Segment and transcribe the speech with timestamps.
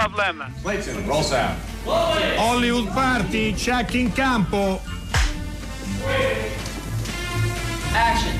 [0.00, 0.50] Problem.
[0.62, 1.58] Clayton, roll sound.
[1.84, 4.80] Hollywood Party, check in campo.
[7.92, 8.32] Action.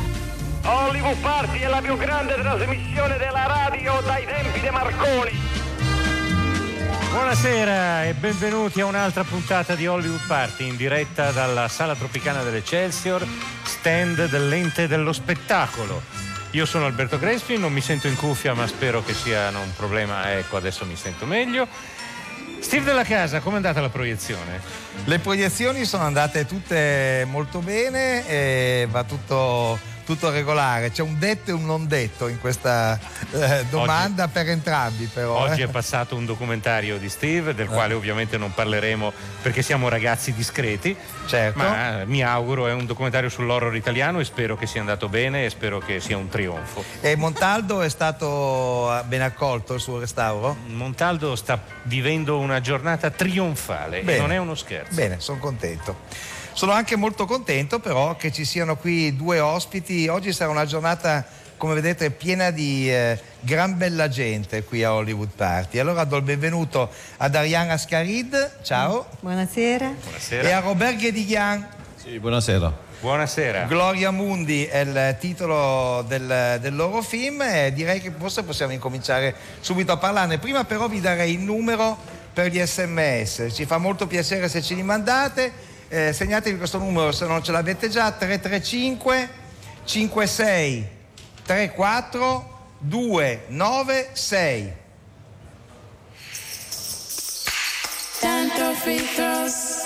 [0.64, 5.38] Hollywood Party è la più grande trasmissione della radio dai tempi di Marconi.
[7.10, 13.26] Buonasera e benvenuti a un'altra puntata di Hollywood Party in diretta dalla Sala Tropicana dell'Eccelsior,
[13.64, 16.19] stand dell'ente dello spettacolo.
[16.52, 20.36] Io sono Alberto Crespi, non mi sento in cuffia ma spero che sia un problema,
[20.36, 21.68] ecco adesso mi sento meglio.
[22.58, 24.60] Steve della Casa, com'è andata la proiezione?
[25.04, 29.78] Le proiezioni sono andate tutte molto bene e va tutto,
[30.10, 30.90] tutto regolare.
[30.90, 32.98] C'è un detto e un non detto in questa
[33.30, 35.34] eh, domanda Oggi- per entrambi però.
[35.38, 35.66] Oggi eh.
[35.66, 40.96] è passato un documentario di Steve, del quale ovviamente non parleremo perché siamo ragazzi discreti,
[41.26, 41.58] Certo.
[41.58, 45.44] ma eh, mi auguro è un documentario sull'horror italiano e spero che sia andato bene
[45.44, 46.82] e spero che sia un trionfo.
[47.00, 50.56] E Montaldo è stato eh, ben accolto il suo restauro?
[50.66, 54.16] Montaldo sta vivendo una giornata trionfale Bene.
[54.16, 54.92] e non è uno scherzo.
[54.92, 55.98] Bene, sono contento.
[56.52, 60.08] Sono anche molto contento però che ci siano qui due ospiti.
[60.08, 61.24] Oggi sarà una giornata,
[61.56, 65.78] come vedete, piena di eh, gran bella gente qui a Hollywood Party.
[65.78, 69.92] Allora do il benvenuto ad Ariana Scarid, ciao, Buonasera.
[70.02, 70.48] Buonasera.
[70.48, 71.66] e a Robert Ghediglian.
[71.96, 72.88] Sì, buonasera.
[73.00, 73.64] Buonasera.
[73.64, 79.34] Gloria Mundi è il titolo del, del loro film e direi che forse possiamo incominciare
[79.60, 80.36] subito a parlarne.
[80.38, 81.96] Prima però vi darei il numero
[82.34, 85.50] per gli sms, ci fa molto piacere se ce li mandate,
[85.92, 89.28] Eh, segnatevi questo numero se non ce l'avete già, 335
[89.82, 90.86] 56
[91.44, 94.72] 34 296.
[98.20, 99.78] Tanto free throws.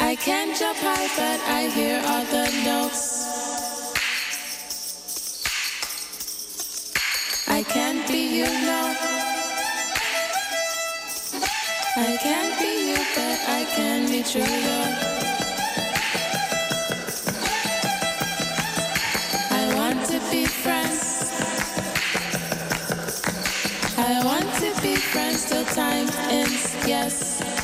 [0.00, 3.27] I can't jump high, but I hear all the notes.
[12.00, 14.90] I can't be you, but I can be true, though.
[19.50, 21.32] I want to be friends.
[23.98, 27.57] I want to be friends till time ends, yes.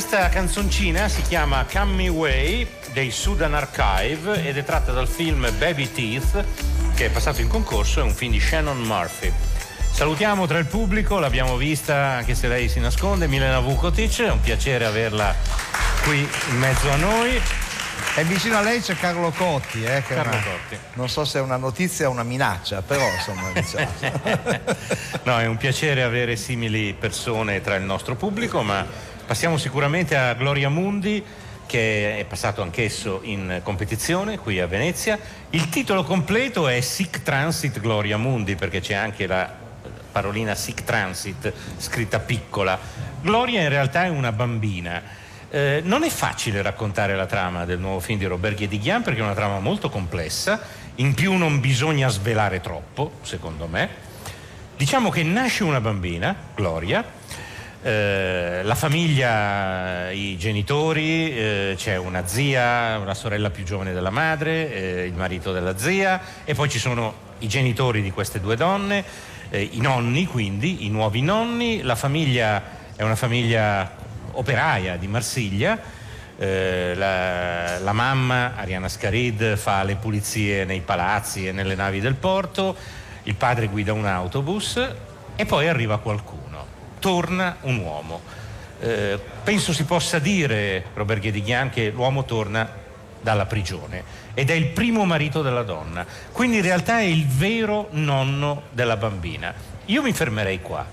[0.00, 5.46] Questa canzoncina si chiama Come Me Way dei Sudan Archive ed è tratta dal film
[5.58, 6.42] Baby Teeth
[6.94, 9.30] che è passato in concorso, è un film di Shannon Murphy.
[9.92, 14.40] Salutiamo tra il pubblico, l'abbiamo vista anche se lei si nasconde, Milena Vukotic, è un
[14.40, 15.34] piacere averla
[16.04, 17.38] qui in mezzo a noi.
[18.16, 20.78] E vicino a lei c'è Carlo Cotti, eh, Carlo una- Cotti.
[20.94, 23.90] non so se è una notizia o una minaccia, però insomma diciamo.
[25.24, 28.84] No, è un piacere avere simili persone tra il nostro pubblico, ma
[29.30, 31.22] passiamo sicuramente a Gloria Mundi
[31.64, 35.16] che è passato anch'esso in competizione qui a Venezia.
[35.50, 39.48] Il titolo completo è Sic Transit Gloria Mundi perché c'è anche la
[40.10, 42.76] parolina Sic Transit scritta piccola.
[43.20, 45.00] Gloria in realtà è una bambina.
[45.48, 49.22] Eh, non è facile raccontare la trama del nuovo film di Robert Guédiguian perché è
[49.22, 50.60] una trama molto complessa,
[50.96, 54.08] in più non bisogna svelare troppo, secondo me.
[54.76, 57.18] Diciamo che nasce una bambina, Gloria,
[57.82, 64.72] eh, la famiglia, i genitori, eh, c'è una zia, una sorella più giovane della madre,
[64.72, 69.02] eh, il marito della zia e poi ci sono i genitori di queste due donne,
[69.48, 72.62] eh, i nonni quindi, i nuovi nonni, la famiglia
[72.94, 73.90] è una famiglia
[74.32, 75.98] operaia di Marsiglia,
[76.36, 82.74] la, la mamma Ariana Scarid fa le pulizie nei palazzi e nelle navi del porto,
[83.24, 84.80] il padre guida un autobus
[85.36, 86.39] e poi arriva qualcuno,
[87.00, 88.20] torna un uomo.
[88.80, 92.78] Eh, penso si possa dire, Robert Ghedighian, che l'uomo torna
[93.20, 94.02] dalla prigione
[94.32, 98.96] ed è il primo marito della donna, quindi in realtà è il vero nonno della
[98.96, 99.52] bambina.
[99.86, 100.86] Io mi fermerei qua.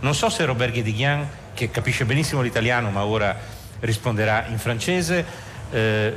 [0.00, 3.36] Non so se Robert Ghedighian, che capisce benissimo l'italiano ma ora
[3.80, 5.24] risponderà in francese,
[5.70, 6.16] eh,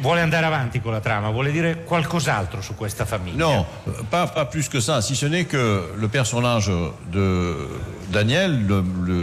[0.00, 3.44] vuole andare avanti con la trama, vuole dire qualcos'altro su questa famiglia.
[3.44, 3.64] Non,
[4.08, 6.70] pas, pas plus que ça, si ce n'est que le personnage
[7.10, 7.68] de
[8.12, 8.60] Daniel,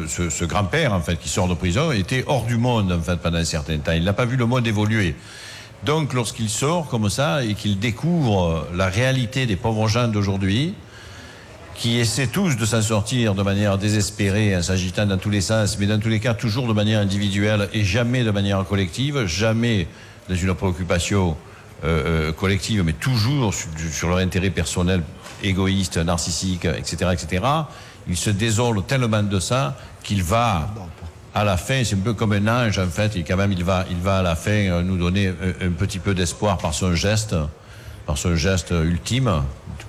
[0.08, 3.38] ce grand-père en fait qui sort de prison, était hors du monde en fait pendant
[3.38, 3.94] un certain temps.
[3.94, 5.16] Il n'a pas vu le monde évoluer.
[5.86, 10.74] Donc lorsqu'il sort comme ça et qu'il découvre la réalité des pauvres gens d'aujourd'hui,
[11.76, 15.78] qui essaient tous de s'en sortir de manière désespérée, en s'agitant dans tous les sens,
[15.80, 19.88] mais dans tous les cas toujours de manière individuelle et jamais de manière collective, jamais
[20.30, 21.36] dans une préoccupation
[21.84, 25.02] euh, euh, collective, mais toujours sur, sur leur intérêt personnel,
[25.42, 27.44] égoïste, narcissique, etc., etc.
[28.08, 30.70] Il se désole tellement de ça qu'il va
[31.36, 33.64] à la fin, c'est un peu comme un ange en fait, et quand même il
[33.64, 35.30] va, il va à la fin euh, nous donner
[35.62, 37.36] un, petit peu d'espoir par son geste,
[38.06, 39.42] par son geste ultime.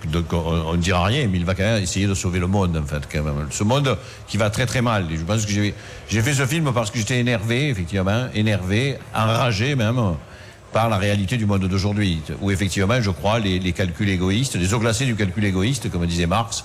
[0.07, 2.77] Donc on ne dira rien, mais il va quand même essayer de sauver le monde
[2.77, 3.47] en fait quand même.
[3.51, 3.97] Ce monde
[4.27, 5.07] qui va très très mal.
[5.15, 5.75] Je pense que j'ai
[6.09, 10.01] j'ai fait ce film parce que j'étais énervé, effectivement, énervé, enragé même
[10.73, 14.75] par la réalité du monde d'aujourd'hui, où effectivement, je crois, les, les calculs égoïstes, les
[14.75, 16.65] eaux glacées du calcul égoïste, comme disait Marx,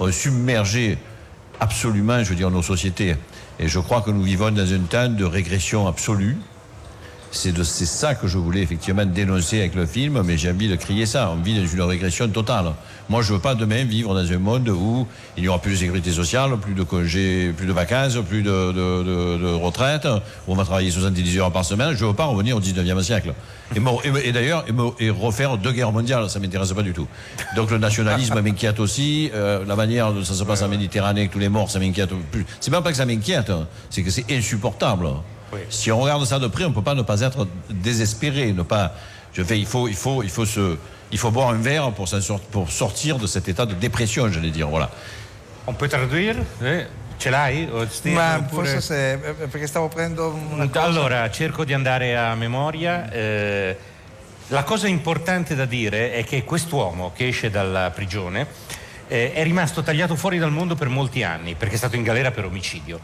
[0.00, 0.98] ont submergé
[1.60, 3.16] absolument, je veux dire, nos sociétés.
[3.58, 6.36] Et je crois que nous vivons dans un temps de régression absolue.
[7.34, 10.68] C'est de- c'est ça que je voulais effectivement dénoncer avec le film, mais j'ai envie
[10.68, 11.30] de crier ça.
[11.36, 12.66] On vit dans une régression totale.
[13.08, 15.76] Moi, je veux pas demain vivre dans un monde où il n'y aura plus de
[15.76, 20.06] sécurité sociale, plus de congés, plus de vacances, plus de, de, de- de retraite,
[20.46, 21.94] où on va travailler 70 heures par semaine.
[21.96, 23.34] Je veux pas revenir au 19e siècle.
[23.74, 24.64] Et, me- et- et d'ailleurs,
[25.00, 27.08] et, refaire deux guerres mondiales, ça m'intéresse pas du tout.
[27.56, 29.30] Donc le nationalisme m'inquiète aussi.
[29.34, 32.10] euh, la manière dont ça se passe en Méditerranée, avec tous les morts, ça m'inquiète
[32.30, 32.46] plus.
[32.60, 35.08] C'est pas pas que ça m'inquiète, hein, c'est que c'est insupportable.
[35.68, 38.62] Si on regarde ça de près, on ne peut pas ne pas être désespéré, ne
[38.62, 38.92] pas.
[39.32, 40.76] Je fais, il faut, il faut, il faut se,
[41.10, 42.08] il faut boire un verre pour,
[42.50, 44.68] pour sortir de cet état de dépression, j'allais dire.
[44.68, 44.90] Voilà.
[45.66, 46.36] On peut traduire?
[46.62, 46.86] Eh,
[47.18, 47.68] Ce l'hai?
[47.72, 49.18] O sti- Ma oppure- forse se, eh,
[49.48, 50.82] perché stavo prendendo una cosa.
[50.82, 53.10] Allora, cerco di andare a memoria.
[53.10, 53.76] Eh,
[54.48, 58.46] la cosa importante da dire è che quest'uomo che esce dalla prigione
[59.08, 62.30] eh, è rimasto tagliato fuori dal mondo per molti anni perché è stato in galera
[62.30, 63.00] per omicidio.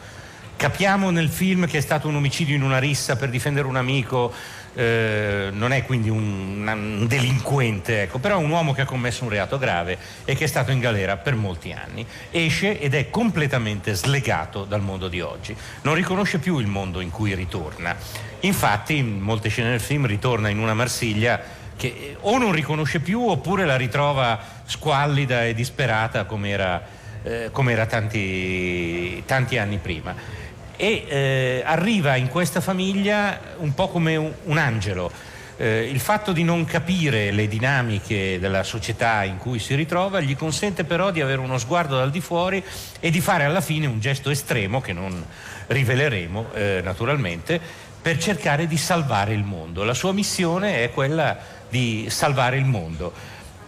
[0.61, 4.31] Capiamo nel film che è stato un omicidio in una rissa per difendere un amico,
[4.75, 9.23] eh, non è quindi un, un delinquente, ecco, però è un uomo che ha commesso
[9.23, 12.05] un reato grave e che è stato in galera per molti anni.
[12.29, 17.09] Esce ed è completamente slegato dal mondo di oggi, non riconosce più il mondo in
[17.09, 17.95] cui ritorna.
[18.41, 21.41] Infatti, in molte scene del film ritorna in una Marsiglia
[21.75, 26.85] che eh, o non riconosce più oppure la ritrova squallida e disperata come era,
[27.23, 27.49] eh,
[27.87, 30.49] tanti, tanti anni prima
[30.81, 35.11] e eh, arriva in questa famiglia un po' come un, angelo.
[35.57, 40.35] Eh, il fatto di non capire le dinamiche della società in cui si ritrova gli
[40.35, 42.63] consente però di avere uno sguardo dal di fuori
[42.99, 45.23] e di fare alla fine un gesto estremo che non
[45.67, 47.61] riveleremo eh, naturalmente
[48.01, 49.83] per cercare di salvare il mondo.
[49.83, 51.37] La sua missione è quella
[51.69, 53.13] di salvare il mondo.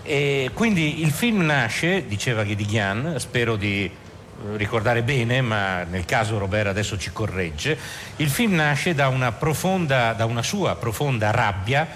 [0.02, 4.02] E quindi il film nasce, diceva Ghedighian, spero di
[4.56, 7.78] ricordare bene, ma nel caso Robert adesso ci corregge,
[8.18, 11.88] il film nasce da una, profonda, da una sua profonda rabbia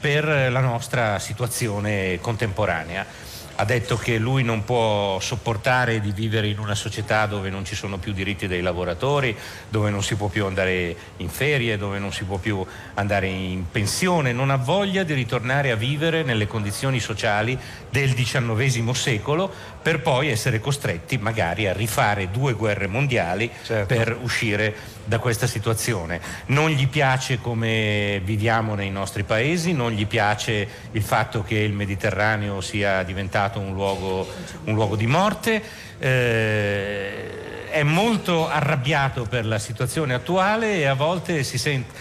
[0.00, 3.32] per la nostra situazione contemporanea.
[3.56, 7.76] Ha detto che lui non può sopportare di vivere in una società dove non ci
[7.76, 9.36] sono più diritti dei lavoratori,
[9.68, 13.64] dove non si può più andare in ferie, dove non si può più andare in
[13.70, 17.56] pensione, non ha voglia di ritornare a vivere nelle condizioni sociali
[17.90, 19.52] del XIX secolo
[19.84, 23.94] per poi essere costretti magari a rifare due guerre mondiali Certo.
[23.94, 24.74] per uscire
[25.04, 26.18] da questa situazione.
[26.46, 31.74] Non gli piace come viviamo nei nostri paesi, non gli piace il fatto che il
[31.74, 34.26] Mediterraneo sia diventato un luogo,
[34.64, 35.62] un luogo di morte.
[35.98, 41.92] eh, è molto arrabbiato per la situazione attuale e a volte si sente,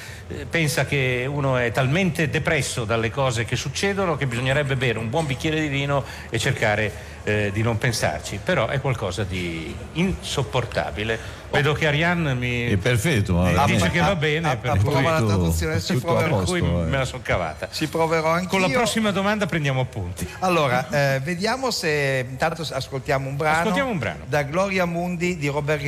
[0.49, 5.25] pensa che uno è talmente depresso dalle cose che succedono che bisognerebbe bere un buon
[5.25, 11.41] bicchiere di vino e cercare eh, di non pensarci, però è qualcosa di insopportabile.
[11.51, 13.33] Vedo che Ariane mi È perfetto.
[13.35, 16.37] ma mi dice che va bene, a- per approva la tutto- traduzione, a proverò.
[16.37, 16.85] per cui posto, eh.
[16.89, 17.69] me la sono cavata.
[17.71, 20.27] Ci proverò anche Con la prossima domanda prendiamo appunti.
[20.39, 23.59] Allora, eh, vediamo se intanto ascoltiamo un brano.
[23.59, 24.23] Ascoltiamo un brano.
[24.27, 25.81] Da Gloria Mundi di Robert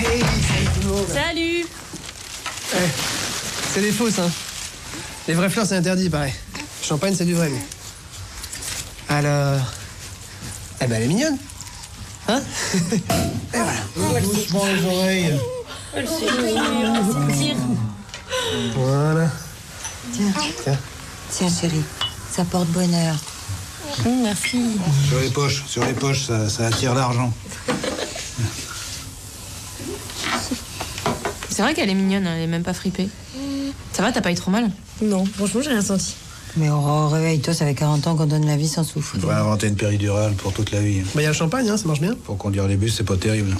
[0.00, 1.06] Guédiguian.
[1.12, 1.66] Salut
[3.72, 4.30] C'est des fausses, hein.
[5.28, 6.32] Les vraies fleurs, c'est interdit, pareil.
[6.82, 9.14] Champagne, c'est du vrai, mais.
[9.14, 9.60] Alors.
[10.80, 11.36] Eh ben, elle est mignonne.
[12.28, 12.40] Hein
[12.92, 13.00] Et
[13.52, 14.20] voilà.
[14.20, 15.40] Doucement les oreilles.
[18.74, 19.30] Voilà.
[20.12, 20.32] Tiens.
[20.62, 20.78] Tiens.
[21.30, 21.82] Tiens, chérie,
[22.32, 23.16] ça porte bonheur.
[24.22, 24.78] Merci.
[25.08, 27.32] Sur les poches, sur les poches, ça, ça attire l'argent.
[31.60, 33.06] C'est vrai qu'elle est mignonne, elle est même pas fripée.
[33.92, 34.70] Ça va, t'as pas eu trop mal
[35.02, 36.14] Non, franchement, j'ai rien senti.
[36.56, 39.16] Mais Aurore, réveille-toi, ça fait 40 ans qu'on donne la vie sans souffle.
[39.16, 41.02] Il faudrait inventer une péridurale pour toute la vie.
[41.14, 42.14] Bah, il y a le champagne, hein, ça marche bien.
[42.24, 43.54] Pour conduire les bus, c'est pas terrible.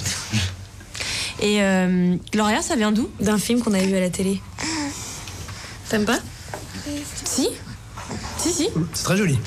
[1.41, 4.41] Et euh, Gloria, ça vient d'où D'un film qu'on avait vu à la télé.
[5.87, 6.17] T'aimes pas
[7.23, 7.49] Si
[8.39, 8.69] Si, si.
[8.93, 9.37] C'est très joli.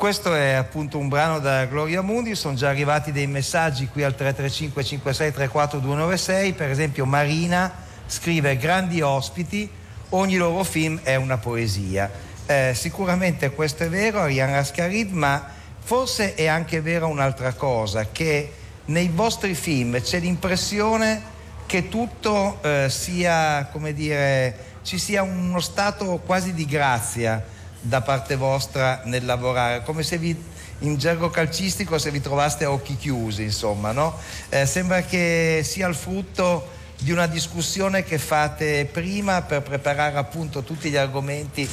[0.00, 4.14] Questo è appunto un brano da Gloria Mundi, sono già arrivati dei messaggi qui al
[4.14, 7.70] 335 56 34 296, per esempio Marina
[8.06, 9.70] scrive grandi ospiti,
[10.08, 12.10] ogni loro film è una poesia.
[12.46, 15.46] Eh, sicuramente questo è vero, Ariane Ascarid, ma
[15.78, 18.52] forse è anche vera un'altra cosa, che
[18.86, 21.22] nei vostri film c'è l'impressione
[21.66, 28.36] che tutto eh, sia, come dire, ci sia uno stato quasi di grazia da parte
[28.36, 30.36] vostra nel lavorare, come se vi
[30.80, 34.16] in gergo calcistico se vi trovaste a occhi chiusi, insomma, no?
[34.48, 40.62] Eh, sembra che sia il frutto di una discussione che fate prima per preparare appunto
[40.62, 41.68] tutti gli argomenti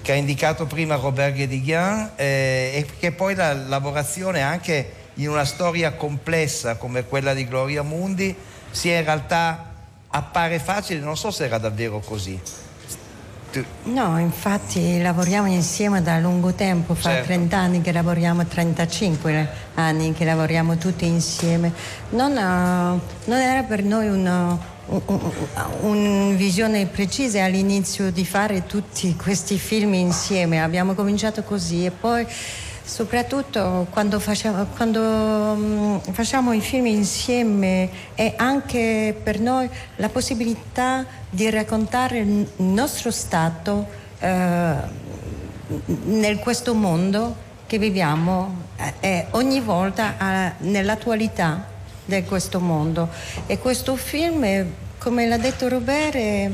[0.00, 5.44] che ha indicato prima Robert Guédiguian eh, e che poi la lavorazione anche in una
[5.44, 8.34] storia complessa come quella di Gloria Mundi
[8.70, 9.72] sia in realtà
[10.08, 12.38] appare facile, non so se era davvero così.
[13.54, 17.26] Tu- No, infatti lavoriamo insieme da lungo tempo, fa Certo.
[17.26, 21.72] 30 anni che lavoriamo, 35 anni che lavoriamo tutti insieme.
[22.10, 25.20] Non, eh, non era per noi una un- un-
[25.82, 30.60] un visione precisa all'inizio di fare tutti questi film insieme.
[30.60, 32.26] Abbiamo cominciato così e poi
[32.84, 41.04] soprattutto quando facciamo, quando, mm, facciamo i film insieme è anche per noi la possibilità
[41.30, 43.86] di raccontare il nostro stato
[44.18, 44.74] eh,
[46.04, 47.36] nel questo mondo
[47.66, 51.66] che viviamo eh, e ogni volta eh, nell'attualità
[52.04, 53.08] di questo mondo.
[53.46, 54.66] E questo film, è,
[54.98, 56.50] come l'ha detto Robert, è,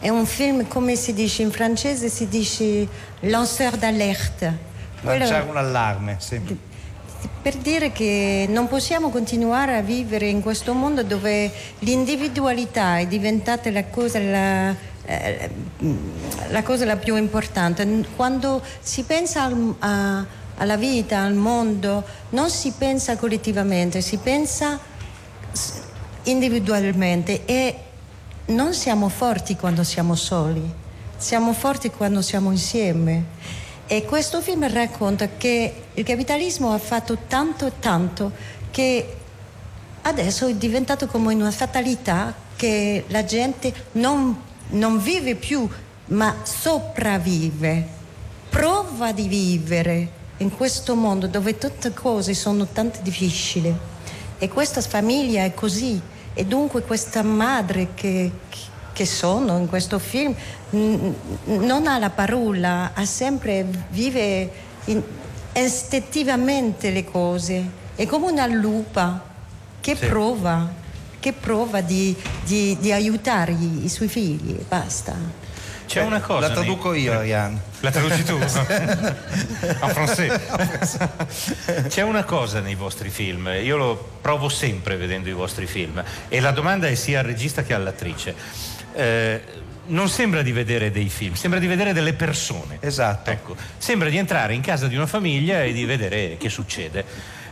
[0.00, 2.88] è un film, come si dice in francese, si dice
[3.20, 4.70] lanceur d'alerte.
[5.02, 6.40] Lanciare un allarme, sì.
[7.42, 13.70] per dire che non possiamo continuare a vivere in questo mondo dove l'individualità è diventata
[13.70, 15.50] la cosa, la, eh,
[16.50, 18.06] la cosa la più importante.
[18.16, 20.24] Quando si pensa al- a-
[20.58, 24.78] alla vita, al mondo, non si pensa collettivamente, si pensa
[26.24, 27.76] individualmente e
[28.46, 30.62] non siamo forti quando siamo soli,
[31.16, 33.24] siamo forti quando siamo insieme.
[33.92, 38.32] E questo film racconta che il capitalismo ha fatto tanto e tanto
[38.70, 39.16] che
[40.00, 44.34] adesso è diventato come una fatalità che la gente non,
[44.68, 45.68] non vive più,
[46.06, 47.86] ma sopravvive,
[48.48, 50.08] prova di vivere
[50.38, 53.76] in questo mondo dove tutte cose sono tanto difficili.
[54.38, 56.00] E questa famiglia è così.
[56.32, 58.58] E dunque questa madre che, che
[59.06, 60.34] sono in questo film
[60.70, 64.50] non ha la parola, ha sempre vive
[64.86, 65.02] in-
[65.54, 67.80] istintivamente le cose.
[67.94, 69.22] È come una lupa
[69.80, 70.06] che Sì.
[70.06, 70.68] prova,
[71.20, 74.56] che prova di, di- di aiutare i, suoi figli.
[74.58, 75.14] e Basta.
[75.86, 76.48] C'è una cosa.
[76.48, 77.60] La traduco io, Ariane.
[77.80, 78.38] La traduci tu?
[78.40, 80.40] en français.
[81.88, 86.40] C'è una cosa nei vostri film, io lo provo sempre vedendo i vostri film e
[86.40, 88.34] la domanda è sia al regista che all'attrice.
[88.94, 89.40] Eh,
[89.84, 92.78] non sembra di vedere dei film, sembra di vedere delle persone.
[92.80, 93.30] Esatto.
[93.30, 97.04] Ecco, sembra di entrare in casa di una famiglia e di vedere che succede.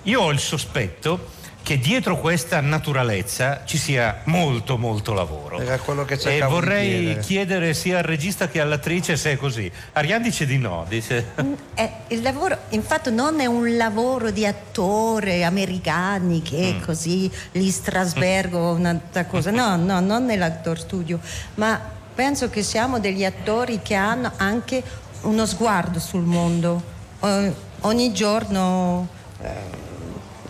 [0.05, 5.61] Io ho il sospetto che dietro questa naturalezza ci sia molto molto lavoro.
[5.61, 7.21] Era quello che E vorrei chiedere.
[7.21, 9.71] chiedere sia al regista che all'attrice se è così.
[9.93, 11.27] Ariane dice di no, dice...
[11.75, 16.81] Eh, il lavoro, infatti, non è un lavoro di attore americani che Mm.
[16.81, 19.51] è così lì Strasbergo, un'altra cosa.
[19.51, 21.21] No, no, non nell'actor studio,
[21.55, 21.79] ma
[22.15, 24.83] penso che siamo degli attori che hanno anche
[25.23, 26.83] uno sguardo sul mondo.
[27.21, 29.07] O- ogni giorno
[29.43, 29.49] eh,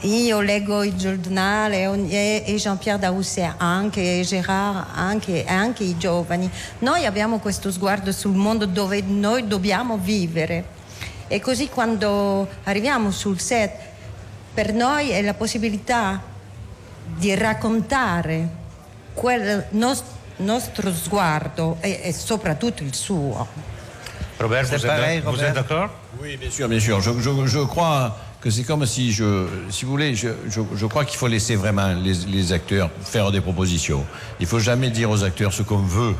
[0.02, 6.50] io leggo il giornale e, Jean-Pierre Daousset anche, e Gérard anche, e anche i giovani.
[6.78, 10.78] Noi abbiamo questo sguardo sul mondo dove noi dobbiamo vivere.
[11.28, 13.72] E così quando arriviamo sul set,
[14.54, 16.20] per noi è la possibilità
[17.16, 18.48] di raccontare
[19.14, 20.02] quel nos-
[20.36, 23.46] nostro sguardo e, e soprattutto il suo.
[24.38, 24.78] Robert, C'est
[25.22, 27.00] vous êtes d'accord Oui, bien sûr, bien sûr.
[27.02, 30.86] Je, je- je crois que c'est comme si je, si vous voulez, je, je- je
[30.86, 34.04] crois qu'il faut laisser vraiment les, les acteurs faire des propositions.
[34.40, 36.14] Il faut jamais dire aux acteurs ce qu'on veut.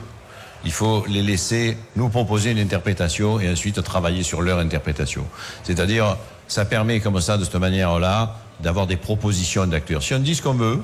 [0.65, 5.25] Il faut les laisser nous proposer une interprétation et ensuite travailler sur leur interprétation.
[5.65, 10.03] C'est-à-dire, ça permet comme ça, de cette manière-là, d'avoir des propositions d'acteurs.
[10.03, 10.83] Si on dit ce qu'on veut,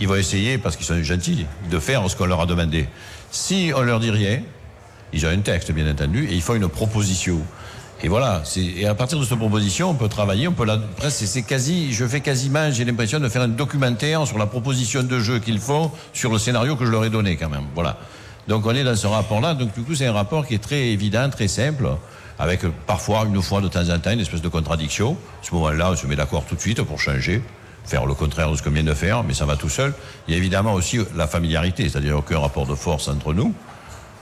[0.00, 2.88] ils vont essayer, parce qu'ils sont gentils, de faire ce qu'on leur a demandé.
[3.30, 4.40] Si on leur dit rien,
[5.12, 7.38] ils ont un texte, bien entendu, et ils font une proposition.
[8.02, 11.26] Et voilà, et à partir de cette proposition, on peut travailler, on peut la, presque,
[11.26, 15.18] c'est- quasi, je fais quasiment, j'ai l'impression de faire un documentaire sur la proposition de
[15.18, 17.64] jeu qu'ils font, sur le scénario que je leur ai donné quand même.
[17.74, 17.96] Voilà.
[18.46, 20.86] Donc on est dans ce rapport-là, donc du coup c'est un rapport qui est très
[20.90, 21.88] évident, très simple,
[22.38, 25.16] avec parfois, une fois de temps en temps, une espèce de contradiction.
[25.42, 27.42] À ce moment-là, on se met d'accord tout de suite pour changer,
[27.84, 29.92] faire le contraire de ce qu'on vient de faire, mais ça va tout seul.
[30.28, 33.52] Il y a évidemment aussi la familiarité, c'est-à-dire aucun rapport de force entre nous.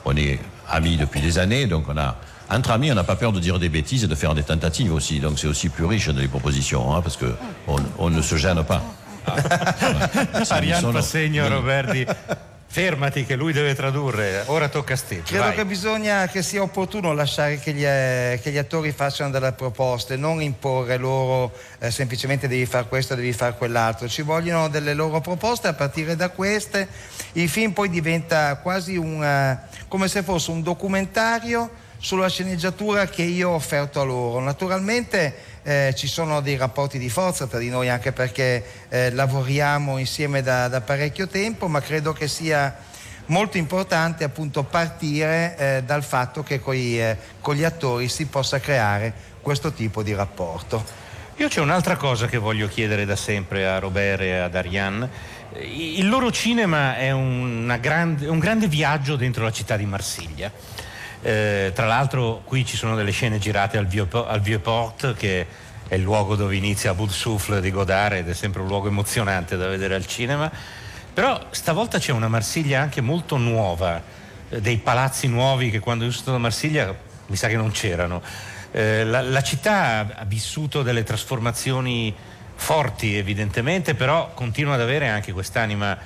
[0.06, 2.16] On est amis depuis des années, donc on a
[2.48, 4.92] entre amis, on n'a pas peur de dire des bêtises et de faire des tentatives
[4.92, 5.20] aussi.
[5.20, 7.34] Donc c'est aussi plus riche dans les propositions, hein, parce que
[7.66, 8.82] on, on ne se gêne pas.
[10.50, 12.06] Ariane sono- Roberti,
[12.68, 15.22] fermati che lui deve tradurre, ora tocca a Steve.
[15.22, 15.54] Credo vai.
[15.54, 20.16] che bisogna che sia opportuno lasciare che gli, eh, che gli attori facciano delle proposte,
[20.16, 24.08] non imporre loro eh, semplicemente devi fare questo, devi fare quell'altro.
[24.08, 26.86] Ci vogliono delle loro proposte, a partire da queste
[27.32, 31.70] il film poi diventa quasi un, eh, come se fosse un documentario
[32.06, 34.38] sulla sceneggiatura che io ho offerto a loro.
[34.38, 35.34] Naturalmente
[35.64, 40.40] eh, ci sono dei rapporti di forza tra di noi anche perché eh, lavoriamo insieme
[40.40, 42.76] da, da parecchio tempo, ma credo che sia
[43.26, 48.61] molto importante appunto partire eh, dal fatto che coi, eh, con gli attori si possa
[48.61, 50.85] creare questo tipo di rapporto.
[51.38, 55.11] Io c'è un'altra cosa che voglio chiedere da sempre a Robert e ad Ariane.
[55.59, 57.12] Il loro cinema è
[57.81, 60.85] grande- un grande viaggio dentro la città di Marsiglia.
[61.26, 65.44] Eh, tra l'altro qui ci sono delle scene girate al, Vieux- al Vieux-Port che
[65.88, 69.56] è il luogo dove inizia Bout Souffle di Godard ed è sempre un luogo emozionante
[69.56, 70.48] da vedere al cinema.
[71.12, 74.00] Però stavolta c'è una Marsiglia anche molto nuova,
[74.48, 76.94] eh, dei palazzi nuovi che quando io sono stato a Marsiglia
[77.26, 78.22] mi sa che non c'erano.
[78.70, 82.14] Eh, la, la città ha vissuto delle trasformazioni
[82.54, 85.98] forti evidentemente, però continua ad avere anche quest'anima,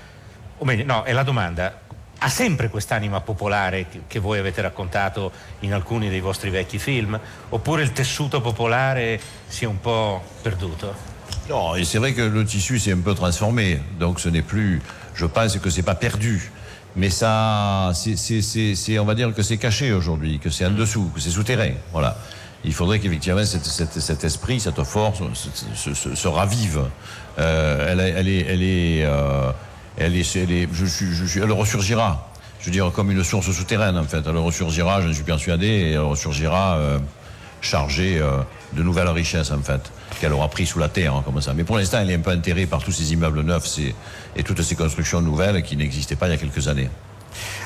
[0.57, 1.79] o meglio, no, è la domanda,
[2.23, 7.19] ha sempre quest'anima popolare che, voi avete raccontato in alcuni dei vostri vecchi film?
[7.49, 10.95] Oppure il tessuto popolare si è un po' perduto?
[11.49, 14.81] Non, et c'est vrai que le tissu s'est un peu transformé, donc ce n'est plus,
[15.15, 16.51] je pense que c'est pas perdu,
[16.95, 18.43] mais ça, c'est, c'est-
[18.75, 21.73] c'est- on va dire que c'est caché aujourd'hui, que c'est en dessous, que c'est souterrain,
[21.93, 22.17] voilà.
[22.63, 26.83] Il faudrait qu'effectivement cet, cet- cet esprit, cette force, se, se- se- se ravive.
[27.39, 29.51] Euh, elle, elle est, elle est, euh,
[29.97, 32.31] elle je ressurgira.
[32.61, 34.23] Je veux dire comme une source souterraine en fait.
[34.27, 36.99] Elle ressurgira, j'en suis persuadé, et elle ressurgira euh,
[37.61, 38.39] chargée euh,
[38.75, 41.55] de nouvelles richesses en fait, qu'elle aura pris sous la terre hein, comme ça.
[41.55, 43.79] Mais pour l'instant, elle est un peu enterrée par tous ces immeubles neufs
[44.37, 46.91] et toutes ces constructions nouvelles qui n'existaient pas il y a quelques années.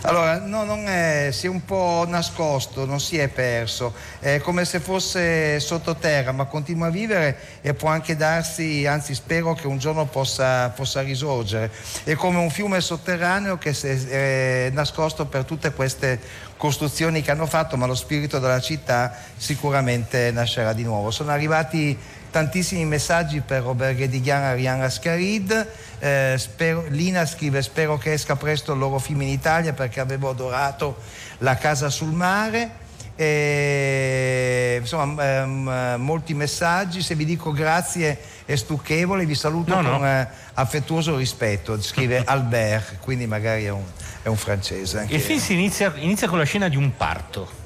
[0.06, 4.66] Allora, no, non è, si è un po' nascosto, non si è perso, è come
[4.66, 9.78] se fosse sottoterra, ma continua a vivere e può anche darsi, anzi spero che un
[9.78, 11.70] giorno possa, possa risorgere.
[12.04, 13.70] È come un fiume sotterraneo che
[14.10, 16.20] è nascosto per tutte queste
[16.58, 21.10] costruzioni che hanno fatto, ma lo spirito della città sicuramente nascerà di nuovo.
[21.10, 21.98] Sono arrivati
[22.34, 25.68] tantissimi messaggi per Robert Ghediglian e Ariane Ascarid.
[26.04, 30.28] Eh, spero- Lina scrive: Spero che esca presto il loro film in Italia perché avevo
[30.28, 30.98] adorato
[31.38, 32.82] La casa sul mare.
[33.16, 37.00] E, insomma, ehm, molti messaggi.
[37.00, 39.96] Se vi dico grazie è stucchevole, vi saluto No, no.
[39.98, 41.80] con eh, affettuoso rispetto.
[41.80, 43.84] Scrive Albert, quindi magari è un,
[44.22, 45.06] è un francese.
[45.08, 47.62] Il film si inizia, inizia con la scena di un parto.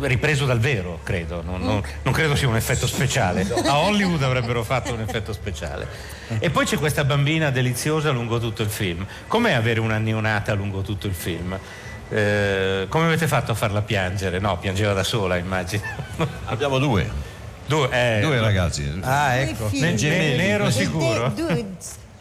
[0.00, 1.42] Ripreso dal vero, credo.
[1.42, 3.46] Non, non- non credo sia un effetto speciale.
[3.66, 5.86] A Hollywood avrebbero fatto un effetto speciale.
[6.38, 9.06] E poi c'è questa bambina deliziosa lungo tutto il film.
[9.26, 11.58] Com'è avere una neonata lungo tutto il film?
[12.08, 14.38] Eh, come avete fatto a farla piangere?
[14.38, 15.82] No, piangeva da sola, immagino.
[16.46, 17.08] Abbiamo due.
[17.66, 18.98] Due, eh, Due ragazzi.
[19.02, 19.68] Ah, ecco.
[19.72, 21.28] Nero sicuro?
[21.30, 21.64] Due-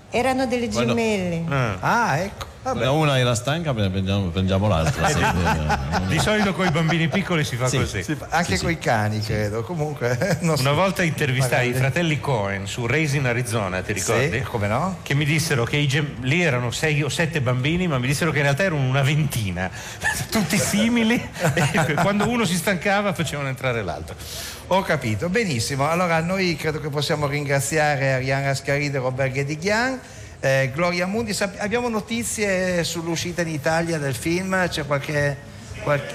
[0.10, 1.44] erano delle Quando- gemelle.
[1.82, 2.54] Ah, ecco.
[2.66, 2.88] Vabbè.
[2.90, 5.08] Una era stanca, prendiamo, prendiamo l'altra.
[5.10, 5.24] sì.
[6.08, 8.02] Di solito con i bambini piccoli si fa Sì, così.
[8.02, 9.62] Sì, anche coi cani, credo.
[9.64, 10.64] Comunque, non so.
[10.64, 11.74] Una volta intervistai i Magari.
[11.92, 14.38] fratelli Cohen su Raising Arizona, ti ricordi?
[14.40, 14.98] Sì, come no?
[15.04, 18.32] Che mi dissero che i gem- lì erano sei o sette bambini, ma mi dissero
[18.32, 19.70] che in realtà erano una ventina,
[20.32, 21.24] tutti simili.
[21.54, 24.16] e quando uno si stancava facevano entrare l'altro.
[24.68, 25.88] Ho capito, benissimo.
[25.88, 30.00] Allora noi credo che possiamo ringraziare Ariana Scaride e Robert Ghedighian.
[30.46, 34.68] Eh, Gloria Mundi, sap- abbiamo notizie sull'uscita in Italia del film?
[34.70, 35.36] C'è qualche...
[35.82, 36.14] qualche...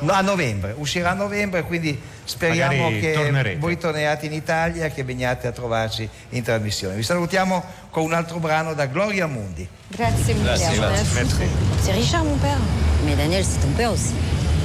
[0.00, 3.58] No, a novembre, uscirà a novembre, quindi speriamo Magari che tornerete.
[3.58, 6.94] voi torniate in Italia e che veniate a trovarci in trasmissione.
[6.94, 9.66] Vi salutiamo con un altro brano da Gloria Mundi.
[9.88, 10.54] Grazie mille.
[10.54, 10.76] Voi.
[10.76, 11.14] grazie.
[11.14, 11.48] Merci.
[11.80, 12.58] C'est Richard, mon père.
[13.06, 14.12] Mais Daniel, c'est ton père aussi.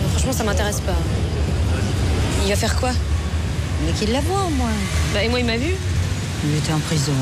[0.10, 0.98] Franchement, ça m'intéresse pas.
[2.44, 2.92] Il va faire quoi
[3.86, 4.76] Mais qu'il la voit au moins.
[5.14, 5.74] Bah, et moi, il m'a vu.
[6.44, 7.14] Il était en prison.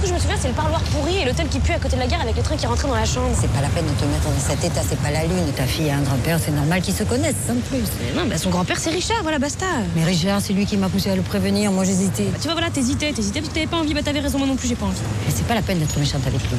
[0.00, 1.96] Ce que je me souviens, c'est le parloir pourri et l'hôtel qui pue à côté
[1.96, 3.36] de la gare avec le train qui rentrait dans la chambre.
[3.38, 5.52] C'est pas la peine de te mettre dans cet état, c'est pas la lune.
[5.54, 7.84] Ta fille a un grand-père, c'est normal qu'ils se connaissent, sans plus.
[8.00, 9.66] Mais non, bah, son grand-père, c'est Richard, voilà, basta.
[9.94, 12.24] Mais Richard, c'est lui qui m'a poussé à le prévenir, moi j'hésitais.
[12.24, 13.92] Bah, tu vois, voilà, t'hésitais, t'hésitais parce que t'avais pas envie.
[13.92, 15.00] Bah, t'avais raison, moi non plus, j'ai pas envie.
[15.26, 16.56] Mais c'est pas la peine d'être méchante avec lui.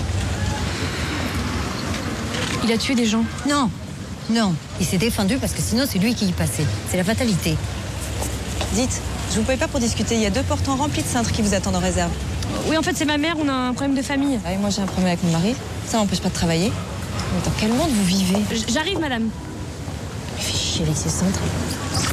[2.64, 3.24] Il a tué des gens.
[3.50, 3.72] Non,
[4.30, 4.54] non.
[4.80, 6.66] Il s'est défendu parce que sinon c'est lui qui y passait.
[6.92, 7.58] C'est la fatalité.
[8.74, 9.02] Dites,
[9.32, 10.14] je vous pouvez pas pour discuter.
[10.14, 12.12] Il y a deux portants remplis de cintres qui vous attendent en réserve.
[12.68, 14.40] Oui, en fait, c'est ma mère, on a un problème de famille.
[14.46, 15.56] Ah, et moi, j'ai un problème avec mon mari.
[15.88, 16.72] Ça m'empêche pas de travailler.
[17.34, 19.30] Mais dans quel monde vous vivez J'arrive, madame.
[20.38, 21.40] Il fait chier avec ses centres.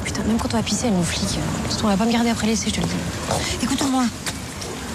[0.05, 1.39] Putain, même quand on va pisser, elle nous flic.
[1.69, 3.65] Surtout, on va pas me garder après l'essai, je te le dis.
[3.65, 4.05] Écoute-moi.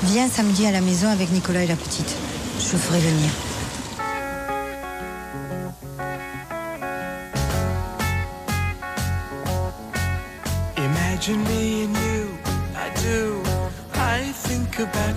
[0.04, 2.16] Viens samedi à la maison avec Nicolas et la petite.
[2.60, 3.30] Je vous ferai venir.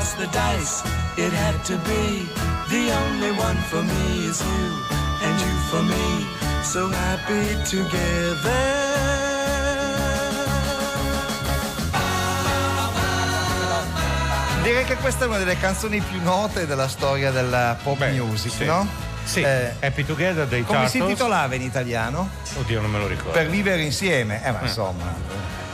[0.00, 0.82] Toss the dice,
[1.16, 2.26] it had to be.
[2.70, 4.64] The only one for me is you,
[5.26, 6.26] and you for me.
[6.62, 8.78] So happy together.
[14.62, 18.64] Direi che questa è una delle canzoni più note della storia della pop music, sì.
[18.64, 18.86] no?
[19.24, 21.10] Sì, Eh, Happy Together dei come si Turtles.
[21.10, 22.28] intitolava in italiano?
[22.58, 23.32] Oddio, non me lo ricordo.
[23.32, 24.42] Per vivere insieme.
[24.44, 24.64] Eh, ma Eh.
[24.64, 25.04] insomma.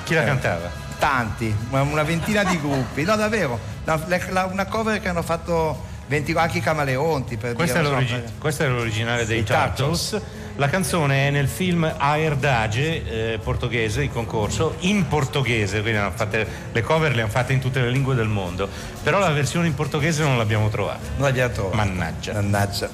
[0.05, 0.86] Chi la eh, cantava?
[1.07, 3.05] Tanti, una, ventina di gruppi.
[3.05, 3.61] No, davvero.
[3.85, 7.37] La- la- una cover che hanno fatto 20 anche i Camaleonti.
[7.37, 10.21] Per Questa è, dire, non so, l'origi- questa è l'originale dei I Turtles.
[10.57, 16.11] La canzone è nel film A Herdade, eh, portoghese, di concorso, in portoghese, quindi hanno
[16.13, 18.69] fatte- le cover le hanno fatte in tutte le lingue del mondo,
[19.03, 20.99] però la versione in portoghese non l'abbiamo trovata.
[21.19, 21.77] Non l'abbiamo trovata.
[21.77, 22.33] Mannaggia.
[22.33, 22.91] Mannaggia.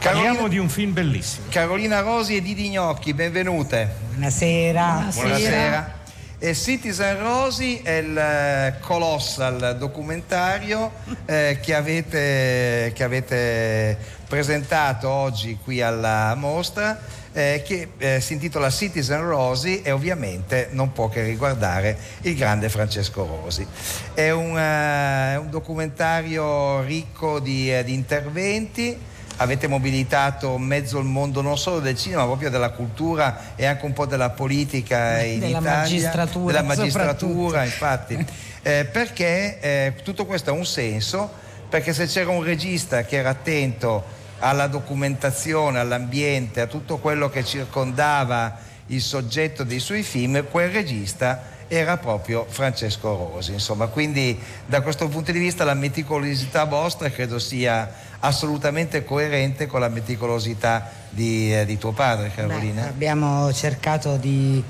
[0.00, 1.46] Parliamo di un film bellissimo.
[1.48, 3.96] Carolina Rosi e Didi Gnocchi, benvenute.
[4.10, 5.08] Buonasera.
[5.12, 6.00] Buonasera.
[6.44, 10.90] E Citizen Rosy è il eh, colossal documentario
[11.24, 16.98] eh, che, avete, che avete presentato oggi qui alla mostra
[17.32, 22.68] eh, che eh, si intitola Citizen Rosy e ovviamente non può che riguardare il grande
[22.68, 23.64] Francesco Rosi.
[24.12, 28.98] È un, eh, un documentario ricco di, eh, di interventi
[29.42, 33.84] avete mobilitato mezzo il mondo non solo del cinema, ma proprio della cultura e anche
[33.84, 38.26] un po' della politica in Della Italia, magistratura, della magistratura, infatti.
[38.64, 41.28] Eh, perché eh, tutto questo ha un senso,
[41.68, 44.04] perché se c'era un regista che era attento
[44.38, 51.42] alla documentazione, all'ambiente, a tutto quello che circondava il soggetto dei suoi film, quel regista
[51.66, 53.52] era proprio Francesco Rosi.
[53.52, 57.90] Insomma, quindi da questo punto di vista la meticolosità vostra credo sia
[58.24, 62.86] assolutamente coerente con la meticolosità di, eh, di tuo padre, Carolina.
[62.86, 64.62] Abbiamo cercato di,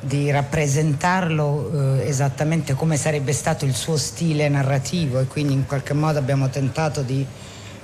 [0.00, 5.94] di rappresentarlo eh, esattamente come sarebbe stato il suo stile narrativo e quindi in qualche
[5.94, 7.24] modo abbiamo tentato di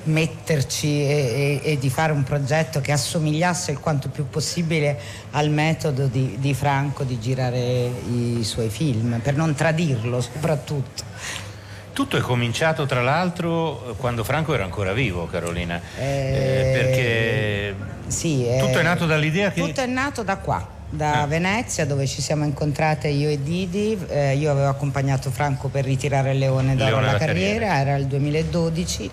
[0.04, 4.98] metterci e, e- e di fare un progetto che assomigliasse il quanto più possibile
[5.30, 11.50] al metodo di, di Franco di girare i suoi film, per non tradirlo soprattutto.
[11.92, 15.81] Tutto è cominciato tra l'altro quando Franco era ancora vivo, Carolina.
[15.98, 17.74] Eh, perché
[18.07, 19.61] Sì, eh, tutto è nato dall'idea che...
[19.61, 21.26] Tutto è nato da qua, da Ah.
[21.26, 23.98] Venezia, dove ci siamo incontrate io e Didi.
[24.09, 27.90] Eh, io avevo accompagnato Franco per ritirare Leone d'Oro Leone alla alla carriera, carriera.
[27.90, 29.11] era il 2012.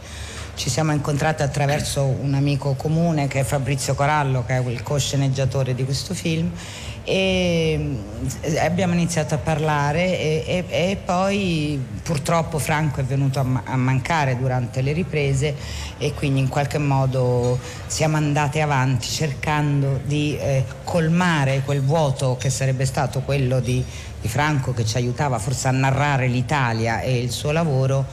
[0.55, 5.73] Ci siamo incontrate attraverso un amico comune che è Fabrizio Corallo, che è il co-sceneggiatore
[5.73, 6.51] di questo film.
[7.11, 13.63] E mm, abbiamo iniziato a parlare e, e- e poi purtroppo Franco è venuto a,
[13.63, 15.55] a mancare durante le riprese
[15.97, 22.51] e quindi in qualche modo siamo andate avanti cercando di eh, colmare quel vuoto che
[22.51, 23.83] sarebbe stato quello di,
[24.21, 28.05] di Franco che ci aiutava forse a narrare l'Italia e il suo lavoro